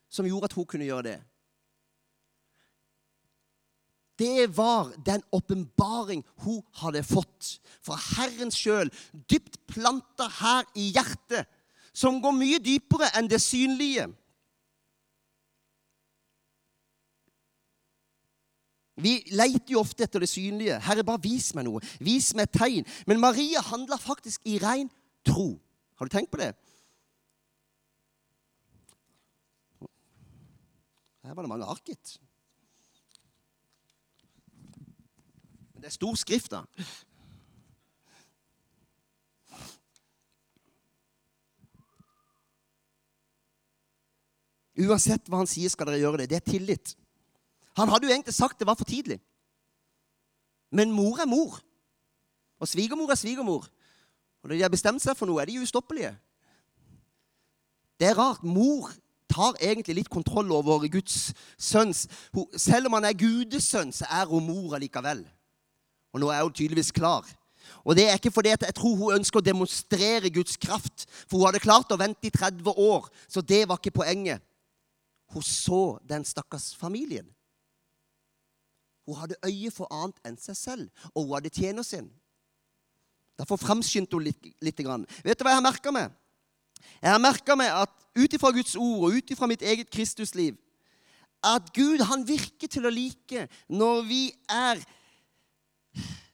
som 0.09 0.27
gjorde 0.27 0.49
at 0.49 0.57
hun 0.57 0.67
kunne 0.69 0.87
gjøre 0.87 1.09
det? 1.09 1.17
det 4.17 4.57
var 4.57 4.93
den 5.05 5.21
åpenbaring 5.31 6.23
hun 6.41 6.61
hadde 6.81 7.03
fått 7.05 7.57
fra 7.85 7.97
Herren 8.17 8.51
sjøl, 8.53 8.89
dypt 9.29 9.59
planta 9.69 10.27
her 10.39 10.65
i 10.75 10.89
hjertet, 10.95 11.45
som 11.93 12.19
går 12.21 12.33
mye 12.33 12.61
dypere 12.61 13.11
enn 13.17 13.29
det 13.29 13.39
synlige. 13.41 14.07
Vi 18.97 19.19
leiter 19.29 19.75
jo 19.75 19.81
ofte 19.83 20.03
etter 20.03 20.19
det 20.19 20.29
synlige. 20.29 20.79
'Herre, 20.81 21.03
bare 21.05 21.21
vis 21.21 21.53
meg 21.55 21.67
noe. 21.67 21.81
Vis 22.01 22.33
meg 22.33 22.49
et 22.49 22.57
tegn.' 22.57 22.87
Men 23.05 23.19
Maria 23.21 23.61
handla 23.61 23.97
faktisk 24.01 24.41
i 24.45 24.57
ren 24.57 24.89
tro. 25.25 25.59
Har 25.95 26.05
du 26.05 26.09
tenkt 26.09 26.31
på 26.31 26.37
det? 26.41 26.55
Her 31.23 31.33
var 31.33 31.43
det 31.43 31.49
mange 31.49 31.65
ark, 31.65 31.83
gitt. 31.85 32.17
Men 35.73 35.81
det 35.83 35.89
er 35.91 35.97
stor 35.97 36.15
skrift, 36.15 36.51
da. 36.51 36.63
Uansett 44.77 45.27
hva 45.27 45.41
han 45.41 45.49
sier, 45.49 45.69
skal 45.69 45.89
dere 45.89 45.99
gjøre 45.99 46.21
det. 46.21 46.29
Det 46.29 46.37
er 46.39 46.51
tillit. 46.51 46.95
Han 47.77 47.89
hadde 47.89 48.07
jo 48.07 48.13
egentlig 48.13 48.33
sagt 48.33 48.59
det 48.59 48.67
var 48.67 48.77
for 48.77 48.87
tidlig. 48.89 49.19
Men 50.71 50.91
mor 50.91 51.19
er 51.21 51.29
mor. 51.29 51.59
Og 52.59 52.67
svigermor 52.67 53.11
er 53.11 53.19
svigermor. 53.19 53.67
Og 54.43 54.49
når 54.49 54.55
de 54.55 54.61
har 54.65 54.73
bestemt 54.73 55.01
seg 55.03 55.17
for 55.17 55.29
noe, 55.29 55.41
er 55.41 55.49
de 55.49 55.61
ustoppelige. 55.61 56.15
Det 57.99 58.09
er 58.09 58.17
rart. 58.17 58.43
Mor 58.43 58.89
tar 59.29 59.57
egentlig 59.61 59.99
litt 59.99 60.09
kontroll 60.09 60.51
over 60.55 60.87
Guds 60.87 61.33
sønns 61.59 62.05
Selv 62.55 62.87
om 62.87 62.95
han 62.97 63.05
er 63.09 63.17
Gudesønn, 63.17 63.91
så 63.93 64.07
er 64.09 64.25
hun 64.29 64.45
mor 64.47 64.77
allikevel. 64.77 65.25
Og 66.13 66.23
nå 66.23 66.31
er 66.33 66.43
hun 66.45 66.53
tydeligvis 66.53 66.93
klar. 66.95 67.27
Og 67.83 67.95
det 67.95 68.07
er 68.07 68.17
ikke 68.17 68.31
fordi 68.31 68.53
jeg 68.55 68.75
tror 68.75 68.95
hun 68.95 69.17
ønsker 69.19 69.39
å 69.39 69.45
demonstrere 69.45 70.31
Guds 70.33 70.57
kraft. 70.57 71.05
For 71.27 71.37
hun 71.37 71.49
hadde 71.49 71.63
klart 71.63 71.91
å 71.91 71.99
vente 71.99 72.29
i 72.29 72.33
30 72.33 72.73
år, 72.73 73.09
så 73.27 73.43
det 73.43 73.65
var 73.67 73.81
ikke 73.81 73.99
poenget. 73.99 74.41
Hun 75.35 75.43
så 75.43 75.97
den 76.07 76.23
stakkars 76.25 76.71
familien. 76.79 77.27
Hun 79.07 79.19
hadde 79.21 79.39
øye 79.47 79.71
for 79.71 79.89
annet 79.93 80.19
enn 80.27 80.37
seg 80.41 80.57
selv, 80.59 81.05
og 81.13 81.23
hun 81.23 81.37
hadde 81.37 81.53
tjener 81.55 81.85
sin. 81.87 82.09
Derfor 83.39 83.59
framskyndte 83.61 84.17
hun 84.17 84.25
litt, 84.27 84.49
litt. 84.61 84.79
Vet 85.23 85.39
du 85.39 85.45
hva 85.45 85.53
jeg 85.53 85.61
har 85.61 85.65
merka 85.65 85.93
meg? 85.95 86.13
Jeg 87.01 87.11
har 87.13 87.21
merka 87.21 87.55
meg 87.57 87.73
at 87.73 87.93
ut 88.17 88.33
ifra 88.33 88.51
Guds 88.53 88.75
ord 88.75 89.07
og 89.07 89.17
ut 89.17 89.31
ifra 89.33 89.49
mitt 89.49 89.63
eget 89.65 89.89
Kristusliv 89.93 90.57
at 91.45 91.69
Gud 91.73 92.01
han 92.09 92.25
virker 92.27 92.69
til 92.69 92.87
å 92.87 92.93
like 92.93 93.45
når 93.69 94.01
vi 94.09 94.21
er 94.49 94.81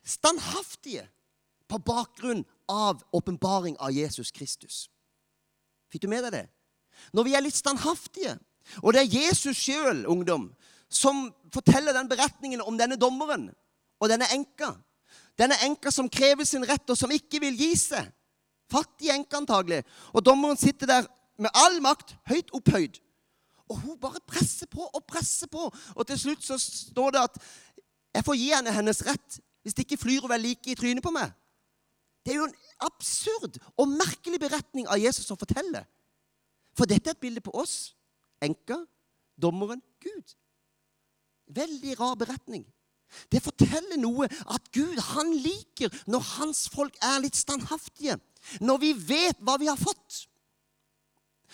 standhaftige 0.04 1.06
på 1.68 1.80
bakgrunn 1.84 2.44
av 2.72 3.04
åpenbaring 3.16 3.76
av 3.84 3.92
Jesus 3.96 4.32
Kristus. 4.32 4.88
Fikk 5.92 6.06
du 6.06 6.12
med 6.12 6.26
deg 6.26 6.36
det? 6.38 6.46
Når 7.14 7.28
vi 7.28 7.36
er 7.36 7.44
litt 7.44 7.58
standhaftige, 7.58 8.38
og 8.82 8.94
det 8.94 9.04
er 9.04 9.16
Jesus 9.26 9.60
sjøl, 9.60 10.06
ungdom, 10.10 10.52
som 10.94 11.28
forteller 11.54 11.96
den 11.96 12.10
beretningen 12.10 12.62
om 12.62 12.78
denne 12.78 12.98
dommeren 13.00 13.50
og 14.00 14.12
denne 14.12 14.28
enka. 14.36 14.74
Denne 15.40 15.58
enka 15.66 15.92
som 15.92 16.10
krever 16.12 16.46
sin 16.46 16.66
rett, 16.68 16.86
og 16.90 16.98
som 16.98 17.12
ikke 17.12 17.42
vil 17.42 17.58
gi 17.58 17.72
seg. 17.80 18.10
Fattig 18.72 19.10
enke, 19.14 19.38
antagelig. 19.38 19.82
Og 20.14 20.24
dommeren 20.26 20.60
sitter 20.60 20.90
der 20.90 21.08
med 21.42 21.54
all 21.58 21.80
makt, 21.82 22.16
høyt 22.30 22.54
opphøyd. 22.54 23.00
Og 23.72 23.80
hun 23.80 23.98
bare 24.00 24.22
presser 24.28 24.70
på 24.70 24.86
og 24.86 25.06
presser 25.10 25.50
på. 25.50 25.70
Og 25.96 26.08
til 26.08 26.20
slutt 26.20 26.46
så 26.46 26.60
står 26.62 27.16
det 27.16 27.24
at 27.24 27.40
jeg 28.14 28.26
får 28.28 28.38
gi 28.38 28.52
henne 28.54 28.76
hennes 28.76 29.02
rett 29.08 29.40
hvis 29.64 29.78
det 29.78 29.86
ikke 29.88 30.02
flyr 30.02 30.28
vel 30.28 30.44
like 30.44 30.74
i 30.74 30.76
trynet 30.76 31.04
på 31.04 31.14
meg? 31.16 31.32
Det 32.24 32.34
er 32.34 32.42
jo 32.42 32.48
en 32.50 32.58
absurd 32.84 33.58
og 33.80 33.90
merkelig 33.92 34.40
beretning 34.40 34.88
av 34.92 35.00
Jesus 35.00 35.26
som 35.28 35.40
forteller. 35.40 35.86
For 36.76 36.90
dette 36.90 37.10
er 37.10 37.16
et 37.16 37.24
bilde 37.24 37.44
på 37.44 37.54
oss. 37.56 37.94
Enka, 38.44 38.82
dommeren, 39.40 39.82
Gud. 40.04 40.36
Veldig 41.48 42.00
rar 42.00 42.16
beretning. 42.20 42.66
Det 43.30 43.44
forteller 43.46 44.00
noe 44.02 44.26
at 44.26 44.70
Gud 44.74 44.98
han 45.14 45.34
liker 45.38 45.94
når 46.10 46.30
hans 46.38 46.68
folk 46.74 46.96
er 47.04 47.22
litt 47.24 47.38
standhaftige. 47.38 48.18
Når 48.62 48.80
vi 48.82 48.94
vet 48.98 49.42
hva 49.44 49.58
vi 49.62 49.70
har 49.70 49.80
fått. 49.80 50.24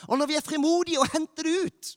Og 0.08 0.16
når 0.20 0.30
vi 0.32 0.38
er 0.40 0.46
frimodige 0.46 1.02
og 1.02 1.10
henter 1.12 1.48
det 1.48 1.56
ut. 1.66 1.96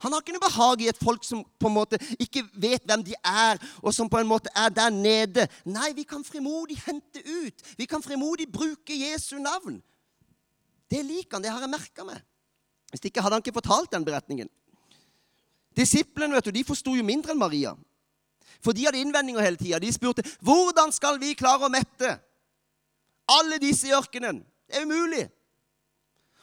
Han 0.00 0.14
har 0.14 0.22
ikke 0.22 0.32
noe 0.32 0.46
behag 0.46 0.82
i 0.82 0.88
et 0.88 1.00
folk 1.00 1.24
som 1.28 1.42
på 1.60 1.68
en 1.68 1.76
måte 1.76 1.98
ikke 2.16 2.42
vet 2.56 2.86
hvem 2.88 3.02
de 3.04 3.12
er, 3.20 3.58
og 3.84 3.92
som 3.92 4.08
på 4.08 4.16
en 4.16 4.30
måte 4.30 4.48
er 4.56 4.72
der 4.72 4.88
nede. 4.94 5.44
Nei, 5.68 5.90
vi 5.96 6.06
kan 6.08 6.24
frimodig 6.24 6.78
hente 6.86 7.20
ut. 7.20 7.66
Vi 7.76 7.86
kan 7.88 8.02
frimodig 8.02 8.48
bruke 8.48 8.96
Jesu 8.96 9.36
navn. 9.38 9.76
Det 10.90 11.02
liker 11.04 11.36
han. 11.36 11.44
Det 11.44 11.52
har 11.52 11.60
jeg 11.60 11.72
merka 11.74 12.06
meg. 12.08 12.24
Hvis 12.90 13.04
ikke 13.06 13.22
hadde 13.22 13.36
han 13.36 13.44
ikke 13.44 13.58
fortalt 13.60 13.92
den 13.92 14.06
beretningen. 14.08 14.48
Disiplene 15.76 16.34
vet 16.36 16.48
du, 16.48 16.54
de 16.54 16.66
forsto 16.66 16.94
jo 16.96 17.04
mindre 17.06 17.34
enn 17.34 17.40
Maria. 17.40 17.74
For 18.60 18.76
de 18.76 18.84
hadde 18.84 19.00
innvendinger 19.00 19.44
hele 19.44 19.60
tida. 19.60 19.78
De 19.80 19.92
spurte 19.92 20.24
hvordan 20.44 20.92
skal 20.92 21.20
vi 21.22 21.36
klare 21.38 21.68
å 21.68 21.72
mette 21.72 22.16
alle 23.30 23.60
disse 23.62 23.88
i 23.88 23.94
ørkenen. 23.94 24.42
Det 24.66 24.80
er 24.80 24.88
umulig. 24.88 25.26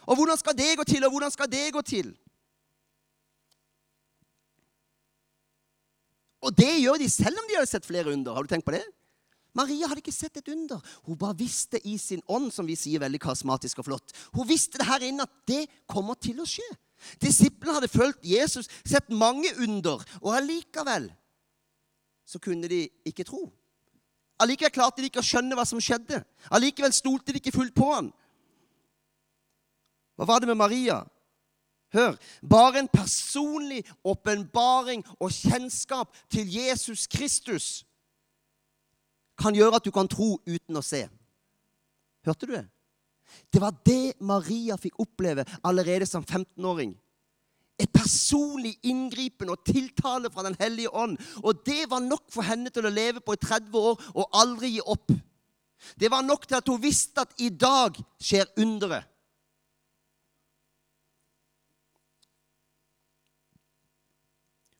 Og 0.08 0.16
hvordan 0.16 0.40
skal 0.40 0.56
det 0.56 0.76
gå 0.80 0.86
til, 0.88 1.04
og 1.04 1.12
hvordan 1.12 1.32
skal 1.34 1.50
det 1.52 1.66
gå 1.72 1.82
til? 1.84 2.14
Og 6.40 6.54
det 6.56 6.70
gjør 6.80 7.00
de 7.02 7.08
selv 7.10 7.40
om 7.40 7.48
de 7.48 7.58
hadde 7.58 7.70
sett 7.70 7.86
flere 7.86 8.12
under. 8.12 8.32
Har 8.32 8.46
du 8.46 8.50
tenkt 8.50 8.66
på 8.66 8.72
det? 8.72 8.84
Maria 9.58 9.88
hadde 9.90 10.00
ikke 10.00 10.14
sett 10.14 10.38
et 10.38 10.50
under. 10.52 10.80
Hun 11.04 11.18
bare 11.18 11.36
visste 11.36 11.80
i 11.84 11.96
sin 11.98 12.22
ånd, 12.30 12.52
som 12.54 12.66
vi 12.68 12.76
sier 12.78 13.02
veldig 13.02 13.20
karismatisk 13.20 13.80
og 13.82 13.88
flott. 13.88 14.14
Hun 14.36 14.48
visste 14.48 14.78
det 14.78 14.86
her 14.88 15.04
inne 15.08 15.26
at 15.26 15.34
det 15.50 15.64
kommer 15.90 16.16
til 16.20 16.40
å 16.40 16.46
skje. 16.48 16.66
Disiplene 17.22 17.76
hadde 17.78 17.90
fulgt 17.92 18.24
Jesus, 18.26 18.68
sett 18.84 19.10
mange 19.10 19.50
under, 19.62 20.02
og 20.22 20.34
allikevel 20.36 21.10
så 22.28 22.40
kunne 22.42 22.68
de 22.68 22.82
ikke 23.08 23.24
tro. 23.24 23.46
Allikevel 24.38 24.74
klarte 24.74 25.02
de 25.02 25.08
ikke 25.08 25.22
å 25.22 25.26
skjønne 25.26 25.56
hva 25.58 25.64
som 25.66 25.80
skjedde. 25.82 26.20
Allikevel 26.54 26.92
stolte 26.94 27.32
de 27.32 27.40
ikke 27.40 27.54
fullt 27.54 27.74
på 27.74 27.88
han. 27.90 28.10
Hva 30.18 30.26
var 30.28 30.42
det 30.42 30.50
med 30.50 30.58
Maria? 30.60 31.00
Hør. 31.94 32.18
Bare 32.42 32.82
en 32.82 32.90
personlig 32.92 33.80
åpenbaring 34.04 35.04
og 35.18 35.32
kjennskap 35.32 36.12
til 36.30 36.50
Jesus 36.52 37.06
Kristus 37.08 37.86
kan 39.38 39.54
gjøre 39.54 39.78
at 39.78 39.86
du 39.86 39.90
kan 39.94 40.10
tro 40.10 40.36
uten 40.46 40.76
å 40.76 40.84
se. 40.84 41.06
Hørte 42.26 42.46
du 42.46 42.52
det? 42.56 42.66
Det 43.52 43.60
var 43.62 43.76
det 43.86 44.14
Maria 44.20 44.76
fikk 44.80 44.98
oppleve 45.02 45.44
allerede 45.66 46.06
som 46.06 46.24
15-åring. 46.24 46.94
Et 47.78 47.90
personlig 47.94 48.74
inngripen 48.82 49.52
og 49.52 49.62
tiltale 49.66 50.30
fra 50.34 50.42
Den 50.42 50.56
hellige 50.58 50.90
ånd. 50.90 51.18
Og 51.44 51.62
det 51.66 51.86
var 51.90 52.02
nok 52.02 52.26
for 52.32 52.42
henne 52.42 52.72
til 52.74 52.88
å 52.88 52.92
leve 52.92 53.22
på 53.22 53.36
i 53.36 53.42
30 53.42 53.78
år 53.78 54.02
og 54.14 54.40
aldri 54.40 54.72
gi 54.74 54.82
opp. 54.82 55.12
Det 55.94 56.10
var 56.10 56.26
nok 56.26 56.48
til 56.48 56.58
at 56.58 56.68
hun 56.68 56.82
visste 56.82 57.22
at 57.22 57.38
i 57.38 57.52
dag 57.54 57.94
skjer 58.18 58.50
underet. 58.58 59.06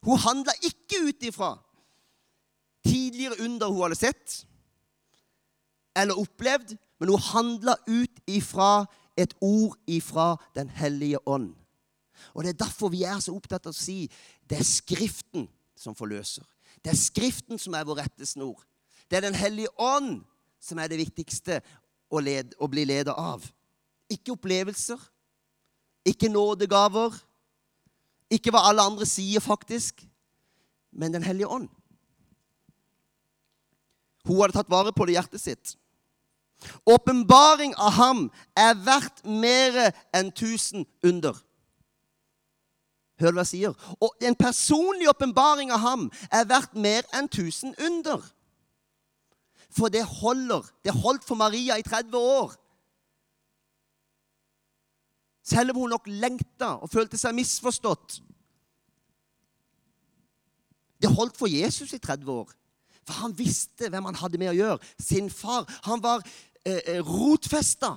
Hun 0.09 0.19
handla 0.23 0.55
ikke 0.65 1.03
ut 1.11 1.25
ifra 1.27 1.53
tidligere 2.87 3.45
under 3.45 3.69
hun 3.69 3.83
hadde 3.83 3.99
sett 3.99 4.37
eller 5.99 6.21
opplevd, 6.21 6.77
men 6.99 7.13
hun 7.13 7.23
handla 7.31 7.77
ut 7.87 8.23
ifra 8.27 8.87
et 9.19 9.35
ord 9.41 9.77
ifra 9.87 10.37
Den 10.55 10.69
hellige 10.69 11.19
ånd. 11.29 11.55
Og 12.35 12.43
Det 12.45 12.49
er 12.49 12.65
derfor 12.65 12.89
vi 12.89 13.03
er 13.03 13.21
så 13.21 13.35
opptatt 13.35 13.67
av 13.67 13.75
å 13.75 13.77
si 13.77 14.09
det 14.49 14.59
er 14.59 14.67
Skriften 14.67 15.49
som 15.77 15.95
forløser. 15.95 16.45
Det 16.83 16.93
er 16.93 16.99
Skriften 16.99 17.59
som 17.59 17.75
er 17.75 17.87
vår 17.87 18.03
rettesnor. 18.03 18.59
Det 19.11 19.17
er 19.17 19.21
Den 19.21 19.35
hellige 19.35 19.73
ånd 19.79 20.25
som 20.61 20.79
er 20.79 20.89
det 20.89 20.99
viktigste 20.99 21.61
å, 22.11 22.21
led, 22.21 22.55
å 22.59 22.67
bli 22.67 22.85
leder 22.85 23.15
av. 23.15 23.45
Ikke 24.11 24.33
opplevelser, 24.33 24.99
ikke 26.09 26.31
nådegaver, 26.33 27.15
ikke 28.31 28.53
hva 28.53 28.67
alle 28.69 28.85
andre 28.85 29.07
sier, 29.09 29.41
faktisk, 29.41 30.05
men 30.91 31.13
Den 31.13 31.23
hellige 31.23 31.49
ånd. 31.49 31.69
Hun 34.25 34.41
hadde 34.43 34.59
tatt 34.59 34.71
vare 34.71 34.93
på 34.93 35.07
det 35.09 35.17
hjertet 35.17 35.41
sitt. 35.41 35.77
Åpenbaring 36.87 37.75
av 37.79 37.93
ham 37.99 38.25
er 38.57 38.75
verdt 38.75 39.25
mer 39.25 39.93
enn 40.17 40.33
tusen 40.35 40.87
under. 41.07 41.37
Hør 43.19 43.35
hva 43.35 43.43
jeg 43.43 43.51
sier. 43.53 43.95
Og 44.03 44.15
en 44.23 44.37
personlig 44.39 45.09
åpenbaring 45.11 45.73
av 45.75 45.83
ham 45.83 46.07
er 46.31 46.47
verdt 46.51 46.75
mer 46.79 47.07
enn 47.19 47.31
tusen 47.31 47.75
under. 47.83 48.23
For 49.75 49.91
det 49.93 50.05
holder. 50.07 50.67
Det 50.85 50.95
holdt 50.95 51.27
for 51.27 51.39
Maria 51.39 51.79
i 51.79 51.87
30 51.87 52.15
år. 52.17 52.55
Selv 55.49 55.73
om 55.73 55.83
hun 55.83 55.95
nok 55.95 56.07
lengta 56.11 56.77
og 56.83 56.91
følte 56.93 57.19
seg 57.19 57.37
misforstått. 57.37 58.21
Det 60.99 61.11
holdt 61.15 61.39
for 61.39 61.51
Jesus 61.51 61.95
i 61.95 62.01
30 62.03 62.31
år. 62.33 62.51
For 63.09 63.23
han 63.23 63.33
visste 63.39 63.89
hvem 63.89 64.05
han 64.11 64.19
hadde 64.21 64.39
med 64.41 64.53
å 64.53 64.57
gjøre. 64.59 64.91
Sin 65.01 65.31
far. 65.33 65.65
Han 65.89 66.03
var 66.05 66.21
eh, 66.69 66.81
eh 66.97 67.01
rotfesta 67.01 67.95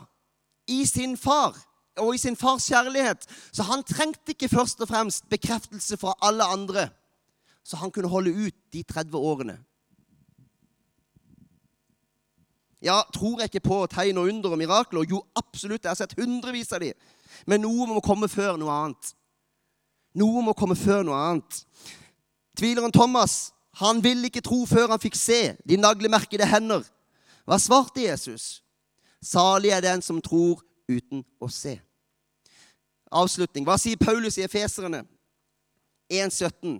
i 0.67 0.85
sin 0.85 1.17
far 1.17 1.57
og 1.99 2.15
i 2.15 2.17
sin 2.17 2.35
fars 2.35 2.67
kjærlighet. 2.71 3.27
Så 3.51 3.63
han 3.63 3.83
trengte 3.83 4.31
ikke 4.33 4.49
først 4.49 4.81
og 4.81 4.87
fremst 4.87 5.29
bekreftelse 5.29 5.97
fra 5.97 6.13
alle 6.21 6.43
andre. 6.43 6.89
Så 7.63 7.77
han 7.77 7.91
kunne 7.91 8.07
holde 8.07 8.31
ut 8.31 8.55
de 8.73 8.83
30 8.83 9.17
årene. 9.17 9.57
Ja, 12.81 13.01
tror 13.13 13.39
jeg 13.39 13.51
ikke 13.51 13.67
på 13.69 13.85
tegn 13.85 14.17
og 14.17 14.27
under 14.31 14.49
og 14.49 14.57
mirakler? 14.57 15.05
Jo, 15.09 15.21
absolutt. 15.35 15.83
Jeg 15.83 15.89
har 15.89 15.99
sett 15.99 16.17
hundrevis 16.17 16.71
av 16.73 16.81
de. 16.81 16.93
Men 17.45 17.61
noe 17.61 17.85
må 17.87 18.01
komme 18.01 18.29
før 18.29 18.57
noe 18.57 18.73
annet. 18.73 19.11
Noe 20.17 20.41
må 20.43 20.55
komme 20.57 20.75
før 20.75 21.05
noe 21.05 21.19
annet. 21.29 21.59
Tvileren 22.57 22.91
Thomas 22.91 23.51
han 23.79 24.01
ville 24.03 24.27
ikke 24.27 24.43
tro 24.43 24.65
før 24.67 24.89
han 24.91 24.99
fikk 24.99 25.15
se 25.15 25.53
de 25.67 25.77
naglemerkede 25.79 26.47
hender. 26.49 26.81
Hva 27.45 27.57
svarte 27.59 28.03
Jesus? 28.03 28.61
Salig 29.21 29.71
er 29.73 29.83
den 29.85 30.01
som 30.01 30.21
tror 30.21 30.61
uten 30.89 31.23
å 31.41 31.49
se. 31.51 31.77
Avslutning. 33.11 33.65
Hva 33.67 33.77
sier 33.81 33.99
Paulus 33.99 34.37
i 34.39 34.45
Efeserne 34.45 35.03
1,17? 36.11 36.79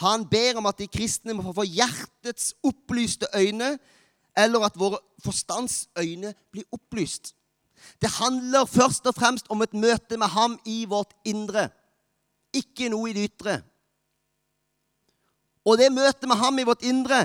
Han 0.00 0.24
ber 0.30 0.56
om 0.56 0.68
at 0.70 0.78
de 0.80 0.88
kristne 0.88 1.34
må 1.36 1.52
få 1.52 1.66
hjertets 1.68 2.54
opplyste 2.64 3.28
øyne, 3.36 3.74
eller 4.38 4.64
at 4.64 4.78
våre 4.78 5.00
forstandsøyne 5.20 6.32
blir 6.52 6.64
opplyst. 6.72 7.34
Det 8.00 8.08
handler 8.20 8.64
først 8.68 9.06
og 9.06 9.16
fremst 9.16 9.50
om 9.52 9.62
et 9.62 9.74
møte 9.74 10.16
med 10.16 10.32
ham 10.32 10.56
i 10.64 10.84
vårt 10.88 11.12
indre, 11.24 11.68
ikke 12.54 12.88
noe 12.92 13.10
i 13.10 13.16
det 13.16 13.28
ytre. 13.32 13.60
Og 15.70 15.78
det 15.78 15.92
møtet 15.94 16.26
med 16.28 16.40
ham 16.40 16.58
i 16.58 16.66
vårt 16.66 16.82
indre, 16.86 17.22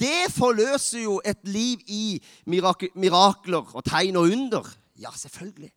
det 0.00 0.32
forløser 0.34 1.04
jo 1.04 1.20
et 1.24 1.40
liv 1.46 1.82
i 1.86 2.18
mirakler 2.50 3.74
og 3.74 3.84
tegn 3.86 4.18
og 4.18 4.34
under. 4.34 4.68
Ja, 4.98 5.12
selvfølgelig. 5.14 5.70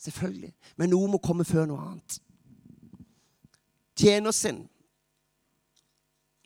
Selvfølgelig. 0.00 0.52
Men 0.80 0.90
noe 0.94 1.10
må 1.12 1.20
komme 1.22 1.44
før 1.44 1.68
noe 1.68 1.84
annet. 1.84 2.18
Tjener 3.98 4.32
sin. 4.32 4.64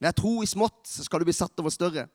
Vær 0.03 0.13
tro 0.13 0.43
i 0.43 0.49
smått, 0.51 0.83
så 0.91 1.07
skal 1.07 1.23
du 1.23 1.29
bli 1.29 1.37
satt 1.37 1.63
over 1.63 1.73
større. 1.73 2.09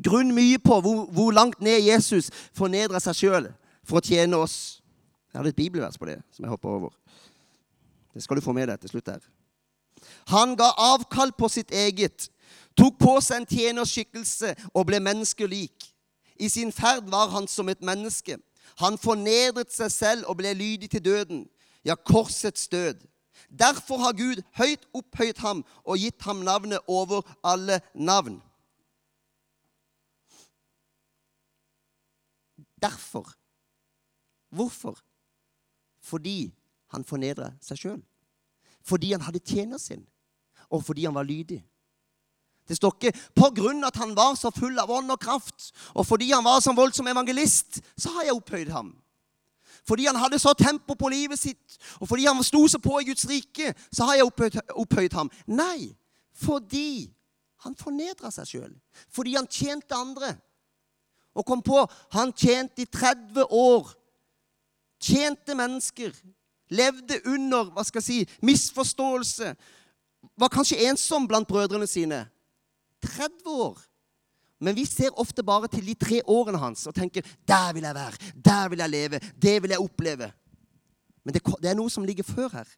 Grunn 0.00 0.32
mye 0.32 0.56
på 0.62 0.78
hvor, 0.80 1.04
hvor 1.12 1.34
langt 1.36 1.60
ned 1.60 1.82
Jesus 1.84 2.30
fornedrer 2.56 3.02
seg 3.02 3.18
sjøl 3.18 3.50
for 3.84 4.00
å 4.00 4.04
tjene 4.06 4.38
oss. 4.40 4.80
Jeg 5.32 5.40
hadde 5.40 5.52
et 5.52 5.58
bibelvers 5.58 5.98
på 6.00 6.08
det 6.08 6.18
som 6.32 6.46
jeg 6.46 6.52
hopper 6.52 6.78
over. 6.78 6.96
Det 8.14 8.22
skal 8.24 8.38
du 8.38 8.44
få 8.44 8.54
med 8.56 8.70
deg 8.70 8.80
til 8.80 8.94
slutt 8.94 9.12
her. 9.12 9.22
Han 10.26 10.56
ga 10.56 10.70
avkall 10.78 11.32
på 11.32 11.48
sitt 11.48 11.70
eget, 11.70 12.28
tok 12.76 12.98
på 12.98 13.16
seg 13.20 13.42
en 13.42 13.48
tjenerskikkelse 13.48 14.54
og 14.72 14.86
ble 14.88 15.00
menneskelik. 15.02 15.88
I 16.40 16.48
sin 16.48 16.72
ferd 16.72 17.10
var 17.10 17.30
han 17.34 17.48
som 17.48 17.68
et 17.68 17.82
menneske. 17.84 18.38
Han 18.80 18.98
fornedret 18.98 19.72
seg 19.72 19.90
selv 19.92 20.28
og 20.30 20.38
ble 20.40 20.54
lydig 20.56 20.90
til 20.90 21.04
døden, 21.04 21.44
ja, 21.84 21.94
korsets 21.94 22.68
død. 22.68 23.02
Derfor 23.50 24.00
har 24.00 24.16
Gud 24.16 24.40
høyt 24.56 24.86
opphøyet 24.96 25.42
ham 25.44 25.64
og 25.84 26.00
gitt 26.00 26.22
ham 26.24 26.40
navnet 26.46 26.80
over 26.88 27.26
alle 27.44 27.80
navn. 27.94 28.40
Derfor. 32.82 33.34
Hvorfor? 34.48 34.98
Fordi 36.00 36.52
han 36.92 37.04
fornedra 37.04 37.52
seg 37.62 37.78
sjøl. 37.78 38.00
Fordi 38.82 39.12
han 39.12 39.22
hadde 39.22 39.44
tjener 39.46 39.78
sin, 39.78 40.02
og 40.72 40.84
fordi 40.84 41.04
han 41.04 41.14
var 41.14 41.28
lydig. 41.28 41.60
Det 42.68 42.76
står 42.78 42.94
ikke 42.94 43.18
på 43.36 43.50
grunn 43.56 43.84
at 43.84 43.96
han 43.98 44.14
var 44.16 44.36
så 44.38 44.52
full 44.54 44.78
av 44.78 44.90
ånd 44.90 45.10
og 45.12 45.20
kraft, 45.20 45.72
og 45.94 46.06
fordi 46.06 46.30
han 46.30 46.44
var 46.44 46.60
så 46.62 46.74
voldsom 46.76 47.10
evangelist, 47.10 47.82
så 47.98 48.12
har 48.16 48.28
jeg 48.28 48.36
opphøyd 48.38 48.70
ham. 48.72 48.92
Fordi 49.88 50.06
han 50.06 50.16
hadde 50.16 50.38
så 50.38 50.52
tempo 50.54 50.94
på 50.94 51.10
livet 51.10 51.38
sitt, 51.38 51.78
og 52.00 52.08
fordi 52.08 52.26
han 52.28 52.42
sto 52.46 52.62
så 52.70 52.78
på 52.78 53.00
i 53.00 53.08
Guds 53.08 53.26
rike, 53.28 53.74
så 53.90 54.06
har 54.06 54.20
jeg 54.20 54.28
opphøyd, 54.28 54.60
opphøyd 54.78 55.16
ham. 55.18 55.30
Nei, 55.46 55.90
fordi 56.38 57.10
han 57.66 57.74
fornedra 57.78 58.30
seg 58.34 58.48
sjøl. 58.48 58.72
Fordi 59.10 59.34
han 59.36 59.50
tjente 59.50 59.94
andre. 59.94 60.34
Og 61.34 61.46
kom 61.46 61.62
på 61.64 61.82
han 62.14 62.32
tjente 62.36 62.84
i 62.84 62.88
30 62.90 63.46
år. 63.48 63.90
Tjente 65.02 65.54
mennesker. 65.58 66.14
Levde 66.72 67.20
under 67.28 67.70
hva 67.72 67.84
skal 67.86 68.02
jeg 68.02 68.08
si, 68.08 68.38
misforståelse. 68.46 69.52
Var 70.38 70.48
kanskje 70.52 70.80
ensom 70.88 71.26
blant 71.28 71.48
brødrene 71.48 71.86
sine. 71.86 72.26
30 73.02 73.46
år. 73.46 73.80
Men 74.62 74.76
vi 74.78 74.84
ser 74.86 75.18
ofte 75.18 75.42
bare 75.42 75.68
til 75.68 75.86
de 75.86 75.94
tre 75.98 76.20
årene 76.30 76.58
hans 76.58 76.86
og 76.86 76.94
tenker 76.94 77.22
'Der 77.22 77.72
vil 77.72 77.82
jeg 77.82 77.94
være. 77.94 78.16
Der 78.44 78.68
vil 78.68 78.78
jeg 78.78 78.90
leve. 78.90 79.18
Det 79.18 79.62
vil 79.62 79.70
jeg 79.70 79.80
oppleve.' 79.80 80.32
Men 81.24 81.34
det, 81.34 81.42
det 81.62 81.70
er 81.70 81.74
noe 81.74 81.90
som 81.90 82.04
ligger 82.04 82.22
før 82.22 82.48
her. 82.48 82.68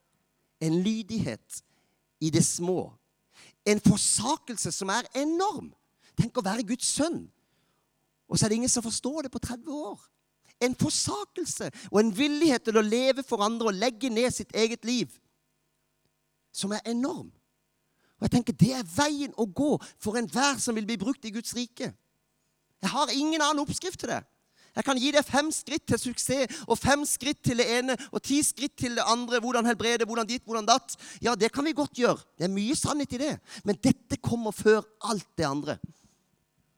En 0.61 0.83
lydighet 0.83 1.63
i 2.21 2.31
det 2.31 2.45
små. 2.45 2.93
En 3.67 3.81
forsakelse 3.81 4.73
som 4.73 4.89
er 4.89 5.09
enorm. 5.15 5.73
Tenk 6.21 6.37
å 6.37 6.45
være 6.45 6.67
Guds 6.67 6.87
sønn. 6.87 7.31
Og 8.29 8.39
så 8.39 8.45
er 8.45 8.49
det 8.49 8.55
ingen 8.55 8.73
som 8.73 8.83
forstår 8.83 9.23
det 9.23 9.33
på 9.33 9.39
30 9.39 9.73
år. 9.73 10.01
En 10.61 10.75
forsakelse 10.75 11.71
og 11.91 12.01
en 12.01 12.17
villighet 12.17 12.65
til 12.65 12.79
å 12.79 12.85
leve 12.85 13.23
for 13.23 13.43
andre 13.45 13.67
og 13.67 13.75
legge 13.75 14.11
ned 14.11 14.31
sitt 14.33 14.53
eget 14.55 14.85
liv 14.85 15.11
som 16.55 16.73
er 16.73 16.85
enorm. 16.87 17.33
Og 18.19 18.29
jeg 18.29 18.31
tenker, 18.31 18.53
Det 18.53 18.73
er 18.73 18.87
veien 18.97 19.35
å 19.37 19.47
gå 19.47 19.75
for 19.99 20.17
enhver 20.17 20.61
som 20.63 20.75
vil 20.75 20.87
bli 20.87 20.97
brukt 20.97 21.25
i 21.25 21.33
Guds 21.35 21.55
rike. 21.57 21.93
Jeg 22.83 22.91
har 22.91 23.11
ingen 23.11 23.43
annen 23.43 23.65
oppskrift 23.65 24.01
til 24.01 24.13
det. 24.13 24.23
Jeg 24.75 24.85
kan 24.85 24.99
gi 24.99 25.11
deg 25.15 25.27
fem 25.27 25.51
skritt 25.55 25.85
til 25.87 26.01
suksess 26.03 26.63
og 26.67 26.79
fem 26.81 27.05
skritt 27.07 27.45
til 27.47 27.61
det 27.63 27.67
ene 27.77 27.95
og 28.11 28.23
ti 28.27 28.41
skritt 28.43 28.75
til 28.77 28.99
det 28.99 29.05
andre. 29.07 29.39
Hvordan 29.41 29.67
helbrede, 29.71 30.07
hvordan 30.07 30.27
dit, 30.27 30.43
hvordan 30.43 30.67
datt. 30.67 30.97
Ja, 31.23 31.37
det 31.39 31.53
kan 31.55 31.65
vi 31.65 31.77
godt 31.77 31.95
gjøre. 31.99 32.19
Det 32.39 32.49
er 32.49 32.55
mye 32.55 32.75
sannhet 32.75 33.15
i 33.15 33.21
det. 33.23 33.35
Men 33.65 33.79
dette 33.83 34.19
kommer 34.19 34.51
før 34.51 34.83
alt 35.07 35.29
det 35.39 35.47
andre. 35.47 35.79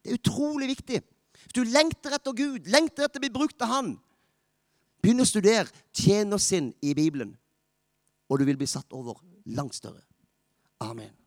Det 0.03 0.13
er 0.13 0.19
utrolig 0.19 0.69
viktig. 0.75 1.01
Hvis 1.47 1.55
du 1.57 1.63
lengter 1.63 2.13
etter 2.17 2.37
Gud, 2.37 2.69
lengter 2.69 3.07
etter 3.07 3.19
å 3.19 3.25
bli 3.25 3.33
brukt 3.33 3.61
av 3.65 3.71
Han, 3.71 3.95
begynn 5.01 5.23
å 5.23 5.27
studere 5.27 5.71
tjenersinn 5.95 6.73
i 6.83 6.93
Bibelen, 6.97 7.33
og 8.27 8.39
du 8.39 8.45
vil 8.45 8.59
bli 8.59 8.67
satt 8.69 8.91
over 8.93 9.17
langt 9.47 9.75
større. 9.75 10.01
Amen. 10.79 11.26